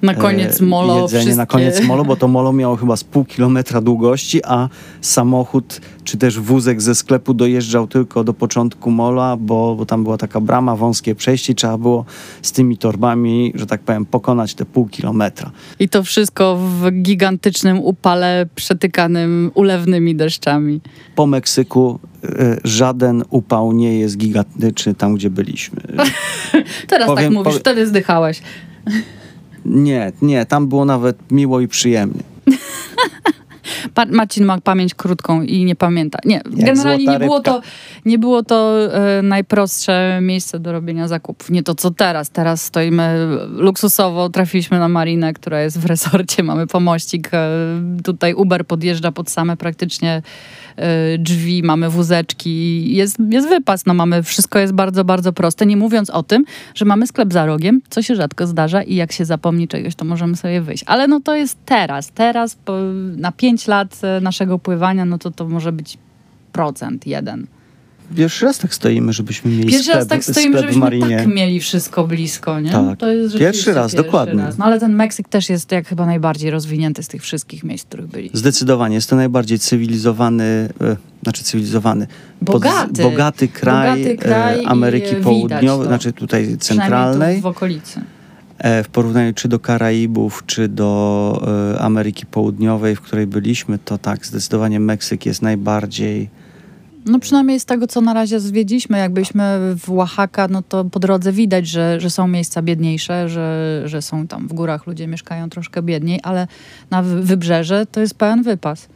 Na 0.05 0.15
koniec 0.15 0.61
e, 0.61 0.65
molo 0.65 0.95
jedzenie 0.95 1.21
wszystkie... 1.21 1.37
na 1.37 1.47
koniec 1.47 1.81
molo, 1.85 2.05
bo 2.05 2.17
to 2.17 2.29
molo 2.29 2.53
miało 2.53 2.77
chyba 2.77 2.97
z 2.97 3.05
pół 3.05 3.25
kilometra 3.25 3.81
długości, 3.81 4.45
a 4.45 4.69
samochód 5.01 5.81
czy 6.05 6.17
też 6.17 6.41
wózek 6.41 6.83
ze 6.83 6.95
sklepu 6.95 7.35
dojeżdżał 7.35 7.87
tylko 7.87 8.25
do 8.25 8.35
początku 8.35 8.91
mola, 8.91 9.37
bo, 9.37 9.75
bo 9.75 9.87
tam 9.87 10.05
była 10.05 10.19
taka 10.19 10.41
brama, 10.41 10.77
wąskie 10.77 11.15
przejście 11.15 11.53
i 11.53 11.57
trzeba 11.57 11.79
było 11.79 12.05
z 12.43 12.53
tymi 12.53 12.79
torbami, 12.79 13.53
że 13.55 13.67
tak 13.67 13.81
powiem, 13.81 14.07
pokonać 14.07 14.55
te 14.55 14.65
pół 14.65 14.87
kilometra. 14.89 15.51
I 15.79 15.89
to 15.89 16.03
wszystko 16.03 16.57
w 16.57 16.91
gigantycznym 17.03 17.79
upale 17.81 18.47
przetykanym 18.55 19.51
ulewnymi 19.55 20.17
deszczami. 20.17 20.81
po 21.15 21.27
Meksyku 21.27 21.99
e, 22.25 22.57
żaden 22.65 23.25
upał 23.31 23.73
nie 23.73 23.99
jest 23.99 24.17
gigantyczny 24.17 24.95
tam, 24.95 25.15
gdzie 25.15 25.31
byliśmy. 25.31 25.81
Teraz 26.89 27.07
tak 27.07 27.17
Powiem- 27.17 27.33
mówisz, 27.33 27.53
powie- 27.53 27.61
wtedy 27.61 27.87
zdychałeś. 27.87 28.43
Nie, 29.65 30.13
nie, 30.23 30.47
tam 30.47 30.69
było 30.69 30.85
nawet 30.85 31.31
miło 31.31 31.61
i 31.61 31.69
przyjemnie. 31.69 32.23
Pa 33.95 34.05
Marcin 34.05 34.45
ma 34.45 34.61
pamięć 34.61 34.95
krótką 34.95 35.43
i 35.43 35.65
nie 35.65 35.77
pamięta. 35.77 36.19
Nie, 36.25 36.35
Jak 36.35 36.67
generalnie 36.67 37.07
nie 37.07 37.19
było, 37.19 37.41
to, 37.41 37.61
nie 38.05 38.19
było 38.19 38.43
to 38.43 38.79
e, 38.95 39.23
najprostsze 39.23 40.19
miejsce 40.23 40.59
do 40.59 40.73
robienia 40.73 41.09
zakupów. 41.09 41.51
Nie 41.51 41.63
to, 41.63 41.75
co 41.75 41.91
teraz. 41.91 42.31
Teraz 42.31 42.65
stoimy 42.65 43.27
luksusowo, 43.49 44.29
trafiliśmy 44.29 44.79
na 44.79 44.89
marinę, 44.89 45.33
która 45.33 45.61
jest 45.61 45.81
w 45.81 45.87
resorcie, 45.87 46.43
mamy 46.43 46.67
pomościk. 46.67 47.31
E, 47.33 47.49
tutaj 48.05 48.35
Uber 48.35 48.67
podjeżdża 48.67 49.13
pod 49.13 49.31
same 49.31 49.57
praktycznie 49.57 50.23
e, 50.77 51.19
drzwi, 51.19 51.63
mamy 51.63 51.91
wózeczki, 51.91 52.95
jest, 52.95 53.17
jest 53.31 53.49
wypas, 53.49 53.87
no 53.87 53.95
mamy, 53.95 54.23
wszystko 54.23 54.59
jest 54.59 54.73
bardzo, 54.73 55.05
bardzo 55.05 55.33
proste. 55.33 55.67
Nie 55.67 55.77
mówiąc 55.77 56.11
o 56.11 56.23
tym, 56.23 56.45
że 56.75 56.85
mamy 56.85 57.07
sklep 57.07 57.33
za 57.33 57.47
rogiem, 57.47 57.81
co 57.91 58.03
się 58.03 58.15
rzadko 58.15 58.47
zdarza 58.47 58.83
i 58.83 58.95
jak 58.95 59.13
się 59.13 59.25
zapomni 59.25 59.69
czegoś, 59.69 59.95
to 59.95 60.05
możemy 60.05 60.37
sobie 60.37 60.61
wyjść. 60.61 60.85
Ale 60.87 61.09
no 61.09 61.21
to 61.21 61.35
jest 61.35 61.59
teraz, 61.65 62.11
teraz 62.11 62.57
napięcie 63.17 63.54
5 63.55 63.69
lat 63.69 64.01
e, 64.03 64.21
naszego 64.21 64.59
pływania, 64.59 65.05
no 65.05 65.19
to 65.19 65.31
to 65.31 65.49
może 65.49 65.73
być 65.73 65.99
procent, 66.53 67.07
jeden. 67.07 67.47
Pierwszy 68.17 68.45
raz 68.45 68.59
tak 68.59 68.75
stoimy, 68.75 69.13
żebyśmy 69.13 69.51
mieli 69.51 69.65
Pierwszy 69.65 69.83
sklep, 69.83 69.97
raz 69.97 70.07
tak 70.07 70.25
stoimy, 70.25 70.59
żebyśmy 70.59 70.81
tak 70.81 70.91
Marinie. 71.01 71.17
tak 71.17 71.27
mieli 71.27 71.61
wszystko 71.61 72.07
blisko, 72.07 72.61
nie? 72.61 72.71
Tak. 72.71 72.99
To 72.99 73.09
jest 73.09 73.39
pierwszy 73.39 73.75
raz, 73.75 73.93
pierwszy 73.93 74.07
dokładnie. 74.07 74.43
Raz. 74.43 74.59
No 74.59 74.65
ale 74.65 74.81
ten 74.81 74.95
Meksyk 74.95 75.29
też 75.29 75.49
jest 75.49 75.73
jak 75.73 75.89
chyba 75.89 76.07
najbardziej 76.07 76.51
rozwinięty 76.51 77.03
z 77.03 77.09
tych 77.09 77.23
wszystkich 77.23 77.65
miejsc, 77.65 77.85
w 77.85 77.89
których 77.89 78.07
byliśmy. 78.07 78.39
Zdecydowanie. 78.39 78.95
Jest 78.95 79.11
to 79.11 79.17
najbardziej 79.17 79.59
cywilizowany, 79.59 80.69
e, 80.81 80.97
znaczy 81.23 81.45
cywilizowany, 81.45 82.07
bogaty, 82.43 83.03
bogaty 83.03 83.49
kraj, 83.49 83.99
bogaty 83.99 84.17
kraj 84.17 84.65
e, 84.65 84.69
Ameryki 84.69 85.15
e, 85.15 85.21
Południowej, 85.21 85.89
znaczy 85.89 86.13
tutaj 86.13 86.57
centralnej. 86.59 87.37
Tu 87.37 87.43
w 87.43 87.47
okolicy. 87.47 88.01
E, 88.65 88.83
W 88.85 88.89
porównaniu 88.89 89.33
czy 89.35 89.49
do 89.49 89.59
Karaibów, 89.59 90.43
czy 90.47 90.69
do 90.69 91.73
e, 91.75 91.81
Ameryki 91.81 92.27
Południowej, 92.27 92.97
w 92.97 93.01
której 93.01 93.27
byliśmy, 93.27 93.79
to 93.79 93.99
tak, 93.99 94.27
zdecydowanie 94.27 94.81
Meksyk 94.81 95.27
jest 95.27 95.43
najbardziej. 95.43 96.31
No 97.07 97.19
przynajmniej 97.19 97.61
z 97.61 97.65
tego, 97.65 97.87
co 97.87 98.01
na 98.01 98.15
razie 98.15 98.41
zwiedziliśmy, 98.41 98.99
jak 98.99 99.13
byliśmy 99.13 99.43
w 99.79 99.91
Oaxaca, 99.91 100.49
no 100.49 100.63
to 100.63 100.85
po 100.85 101.01
drodze 101.01 101.33
widać, 101.33 101.67
że, 101.67 102.01
że 102.01 102.11
są 102.11 102.29
miejsca 102.29 102.63
biedniejsze, 102.63 103.29
że, 103.29 103.83
że 103.85 104.03
są 104.03 104.27
tam 104.27 104.49
w 104.49 104.53
górach 104.53 104.87
ludzie 104.87 105.07
mieszkają 105.07 105.51
troszkę 105.51 105.83
biedniej, 105.83 106.21
ale 106.23 106.47
na 106.91 107.03
wy- 107.03 107.23
wybrzeże 107.23 107.87
to 107.87 108.01
jest 108.01 108.15
pełen 108.15 108.43
wypas. 108.43 108.89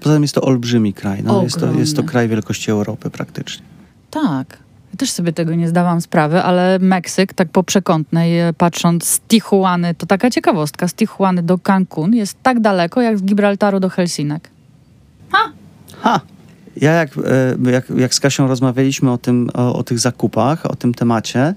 Poza 0.00 0.14
tym 0.14 0.22
jest 0.22 0.34
to 0.34 0.40
olbrzymi 0.42 0.92
kraj. 0.92 1.22
No, 1.24 1.42
jest, 1.42 1.60
to, 1.60 1.72
jest 1.72 1.96
to 1.96 2.02
kraj 2.02 2.28
wielkości 2.28 2.70
Europy 2.70 3.10
praktycznie. 3.10 3.64
Tak. 4.10 4.58
Ja 4.92 4.96
też 4.98 5.10
sobie 5.10 5.32
tego 5.32 5.54
nie 5.54 5.68
zdawałam 5.68 6.00
sprawy, 6.00 6.42
ale 6.42 6.78
Meksyk, 6.78 7.34
tak 7.34 7.48
po 7.48 7.62
przekątnej, 7.62 8.40
e, 8.40 8.52
patrząc 8.52 9.04
z 9.04 9.20
Tijuany, 9.20 9.94
to 9.94 10.06
taka 10.06 10.30
ciekawostka, 10.30 10.88
z 10.88 10.94
Tijuany 10.94 11.42
do 11.42 11.58
Cancun 11.58 12.14
jest 12.14 12.36
tak 12.42 12.60
daleko, 12.60 13.00
jak 13.00 13.18
z 13.18 13.22
Gibraltaru 13.22 13.80
do 13.80 13.88
Helsinek. 13.88 14.50
Ha! 16.00 16.20
Ja 16.76 16.92
jak, 16.92 17.10
e, 17.66 17.70
jak, 17.70 17.90
jak 17.96 18.14
z 18.14 18.20
Kasią 18.20 18.48
rozmawialiśmy 18.48 19.12
o, 19.12 19.18
tym, 19.18 19.50
o, 19.54 19.74
o 19.74 19.82
tych 19.82 19.98
zakupach, 19.98 20.66
o 20.66 20.76
tym 20.76 20.94
temacie, 20.94 21.54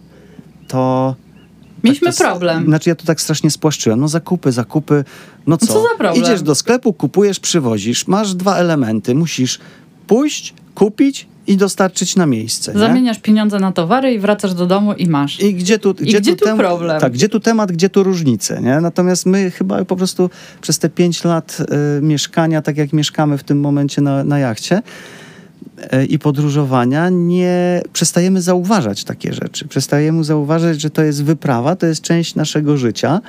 to... 0.68 1.16
Mieliśmy 1.84 2.08
tak 2.08 2.16
to, 2.16 2.24
problem. 2.24 2.66
Znaczy 2.66 2.90
ja 2.90 2.96
to 2.96 3.06
tak 3.06 3.22
strasznie 3.22 3.52
spłaszczyłem. 3.52 4.00
No 4.00 4.08
zakupy, 4.08 4.52
zakupy, 4.52 5.04
no 5.48 5.58
co? 5.58 5.68
co 5.68 5.74
za 5.74 5.98
problem? 5.98 6.24
Idziesz 6.24 6.42
do 6.42 6.56
sklepu, 6.56 6.94
kupujesz, 6.94 7.40
przywozisz, 7.40 8.08
masz 8.08 8.34
dwa 8.34 8.56
elementy. 8.56 9.16
Musisz 9.16 9.60
pójść, 10.08 10.54
kupić 10.76 11.28
i 11.48 11.58
dostarczyć 11.58 12.16
na 12.16 12.26
miejsce. 12.26 12.74
nie? 12.74 12.80
Zamieniasz 12.80 13.20
pieniądze 13.20 13.60
na 13.60 13.72
towary 13.72 14.14
i 14.14 14.20
wracasz 14.20 14.54
do 14.54 14.66
domu 14.66 14.94
i 14.94 15.08
masz. 15.08 15.40
I 15.40 15.54
gdzie 15.54 15.80
tu, 15.80 15.94
gdzie 15.94 16.22
gdzie 16.22 16.36
tu 16.36 16.46
tem- 16.46 16.58
problem? 16.58 17.02
Tak, 17.02 17.14
gdzie 17.14 17.30
tu 17.30 17.40
temat, 17.40 17.72
gdzie 17.72 17.90
tu 17.90 18.04
różnice, 18.04 18.62
nie? 18.62 18.82
Natomiast 18.82 19.26
my 19.26 19.52
chyba 19.52 19.86
po 19.86 19.96
prostu 19.96 20.30
przez 20.62 20.80
te 20.80 20.90
pięć 20.90 21.24
lat 21.24 21.58
y, 21.98 22.02
mieszkania, 22.02 22.62
tak 22.62 22.78
jak 22.78 22.94
mieszkamy 22.94 23.38
w 23.38 23.44
tym 23.44 23.60
momencie 23.60 24.02
na, 24.02 24.24
na 24.24 24.40
jachcie 24.40 24.82
y, 25.94 26.06
i 26.06 26.20
podróżowania, 26.20 27.10
nie 27.10 27.82
przestajemy 27.94 28.42
zauważać 28.42 29.04
takie 29.04 29.34
rzeczy. 29.34 29.68
Przestajemy 29.68 30.24
zauważać, 30.24 30.82
że 30.82 30.90
to 30.90 31.04
jest 31.04 31.24
wyprawa, 31.24 31.76
to 31.76 31.86
jest 31.86 32.02
część 32.02 32.36
naszego 32.36 32.78
życia. 32.78 33.22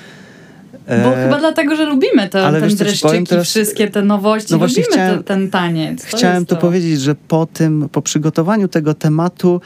Bo 1.05 1.17
E, 1.17 1.25
chyba 1.25 1.39
dlatego, 1.39 1.77
że 1.77 1.85
lubimy 1.85 2.29
te, 2.29 2.47
ale 2.47 2.61
ten 2.61 2.69
wiesz, 2.69 2.79
dreszczyki, 2.79 3.25
teraz? 3.27 3.47
wszystkie 3.49 3.89
te 3.89 4.03
nowości, 4.03 4.53
No 4.53 4.59
właśnie 4.59 4.83
lubimy 4.83 4.97
chciałem- 5.03 5.19
te, 5.19 5.25
ten 5.25 5.51
taniec. 5.51 6.11
To 6.11 6.17
Chciałem 6.17 6.47
to 6.47 6.57
powiedzieć, 6.57 7.01
że 7.01 7.15
po 7.15 7.47
tym, 7.47 7.89
po 7.93 8.03
przygotowaniu 8.03 8.69
tego 8.69 8.95
tematu 8.95 9.61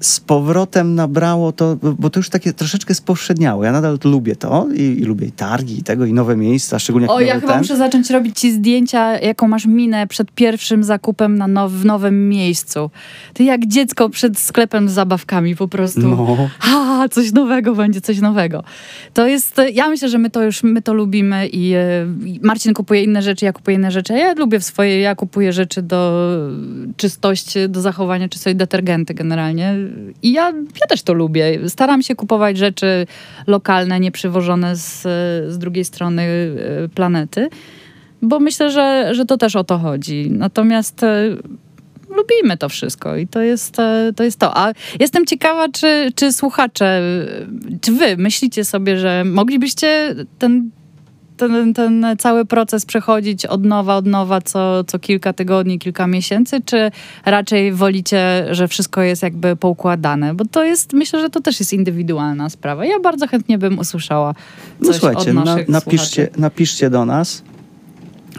z 0.00 0.20
powrotem 0.20 0.94
nabrało 0.94 1.52
to, 1.52 1.76
bo- 1.98 2.10
to 2.10 2.20
już 2.20 2.28
takie 2.28 2.52
troszeczkę 2.52 2.94
spowszedniało. 2.94 3.64
Ja 3.64 3.72
nadal 3.72 3.98
lubię 4.04 4.36
to 4.36 4.66
i, 4.74 4.82
i 4.82 5.04
lubię 5.04 5.26
i 5.26 5.32
targi, 5.32 5.78
i 5.78 5.82
tego, 5.82 6.04
i 6.04 6.12
nowe 6.12 6.36
miejsca, 6.36 6.78
szczególnie 6.78 7.06
jak 7.06 7.16
O, 7.16 7.20
ja 7.20 7.34
chyba 7.40 7.52
ten. 7.52 7.58
muszę 7.58 7.76
zacząć 7.76 8.10
robić 8.10 8.38
ci 8.40 8.52
zdjęcia, 8.52 9.18
jaką 9.18 9.48
masz 9.48 9.66
minę 9.66 10.06
przed 10.06 10.32
pierwszym 10.32 10.84
zakupem 10.84 11.38
na 11.38 11.46
now, 11.48 11.72
w 11.72 11.84
nowym 11.84 12.28
miejscu. 12.28 12.90
Ty 13.34 13.44
jak 13.44 13.66
dziecko 13.66 14.10
przed 14.10 14.38
sklepem 14.38 14.88
z 14.88 14.92
zabawkami 14.92 15.56
po 15.56 15.68
prostu. 15.68 16.00
No. 16.00 16.48
Ha, 16.58 17.08
coś 17.10 17.32
nowego 17.32 17.74
będzie, 17.74 18.00
coś 18.00 18.20
nowego. 18.20 18.64
To 19.14 19.26
jest, 19.26 19.60
ja 19.72 19.88
myślę, 19.88 20.08
że 20.08 20.18
my 20.18 20.30
to 20.30 20.42
już, 20.42 20.62
my 20.62 20.82
to 20.82 20.94
lubimy 20.94 21.46
i, 21.48 21.72
e, 21.72 22.06
i 22.24 22.40
Marcin 22.42 22.74
kupuje 22.74 23.04
inne 23.04 23.22
rzeczy, 23.22 23.44
ja 23.44 23.52
kupuję 23.52 23.76
inne 23.76 23.90
rzeczy. 23.90 24.12
Ja 24.12 24.32
lubię 24.34 24.60
swoje, 24.60 25.00
ja 25.00 25.14
kupuję 25.14 25.52
rzeczy 25.52 25.82
do 25.82 26.28
czystości, 26.96 27.58
do 27.68 27.80
zachowania 27.80 28.28
czystości, 28.28 28.56
detergenty 28.56 29.14
generalnie. 29.14 29.49
I 30.22 30.32
ja, 30.32 30.52
ja 30.80 30.86
też 30.88 31.02
to 31.02 31.12
lubię. 31.12 31.68
Staram 31.68 32.02
się 32.02 32.14
kupować 32.14 32.58
rzeczy 32.58 33.06
lokalne, 33.46 34.00
nieprzywożone 34.00 34.76
z, 34.76 35.02
z 35.52 35.58
drugiej 35.58 35.84
strony 35.84 36.22
e, 36.22 36.88
planety, 36.88 37.48
bo 38.22 38.40
myślę, 38.40 38.70
że, 38.70 39.14
że 39.14 39.24
to 39.24 39.36
też 39.36 39.56
o 39.56 39.64
to 39.64 39.78
chodzi. 39.78 40.30
Natomiast 40.30 41.02
e, 41.02 41.36
lubimy 42.16 42.56
to 42.56 42.68
wszystko 42.68 43.16
i 43.16 43.26
to 43.26 43.40
jest, 43.40 43.78
e, 43.78 44.12
to 44.16 44.24
jest 44.24 44.38
to. 44.38 44.56
A 44.56 44.72
jestem 45.00 45.26
ciekawa, 45.26 45.68
czy, 45.68 46.12
czy 46.14 46.32
słuchacze, 46.32 47.02
czy 47.80 47.92
wy 47.92 48.16
myślicie 48.16 48.64
sobie, 48.64 48.98
że 48.98 49.24
moglibyście 49.24 50.14
ten, 50.38 50.70
ten, 51.48 51.74
ten 51.74 52.06
cały 52.18 52.44
proces 52.44 52.86
przechodzić 52.86 53.46
od 53.46 53.64
nowa, 53.64 53.96
od 53.96 54.06
nowa 54.06 54.40
co, 54.40 54.84
co 54.84 54.98
kilka 54.98 55.32
tygodni, 55.32 55.78
kilka 55.78 56.06
miesięcy, 56.06 56.60
czy 56.64 56.90
raczej 57.24 57.72
wolicie, 57.72 58.46
że 58.50 58.68
wszystko 58.68 59.02
jest 59.02 59.22
jakby 59.22 59.56
poukładane? 59.56 60.34
Bo 60.34 60.44
to 60.44 60.64
jest, 60.64 60.92
myślę, 60.92 61.20
że 61.20 61.30
to 61.30 61.40
też 61.40 61.60
jest 61.60 61.72
indywidualna 61.72 62.50
sprawa. 62.50 62.84
Ja 62.84 63.00
bardzo 63.00 63.26
chętnie 63.26 63.58
bym 63.58 63.78
usłyszała 63.78 64.34
No 64.80 64.86
coś 64.86 64.96
słuchajcie, 64.96 65.30
od 65.30 65.36
na, 65.36 65.44
naszych 65.44 65.68
napiszcie, 65.68 66.22
słuchaczy. 66.24 66.40
napiszcie 66.40 66.90
do 66.90 67.04
nas. 67.04 67.42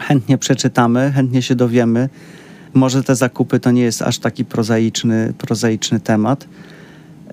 Chętnie 0.00 0.38
przeczytamy, 0.38 1.12
chętnie 1.14 1.42
się 1.42 1.54
dowiemy. 1.54 2.08
Może 2.74 3.02
te 3.02 3.16
zakupy 3.16 3.60
to 3.60 3.70
nie 3.70 3.82
jest 3.82 4.02
aż 4.02 4.18
taki 4.18 4.44
prozaiczny, 4.44 5.32
prozaiczny 5.38 6.00
temat. 6.00 6.46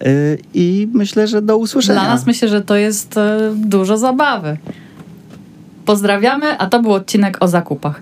Yy, 0.01 0.37
I 0.53 0.87
myślę, 0.93 1.27
że 1.27 1.41
do 1.41 1.57
usłyszenia. 1.57 1.99
Dla 1.99 2.09
nas 2.09 2.25
myślę, 2.25 2.47
że 2.47 2.61
to 2.61 2.75
jest 2.75 3.17
e, 3.17 3.53
dużo 3.55 3.97
zabawy. 3.97 4.57
Pozdrawiamy, 5.89 6.57
a 6.57 6.67
to 6.67 6.81
był 6.81 6.93
odcinek 6.93 7.37
o 7.39 7.47
zakupach. 7.47 8.01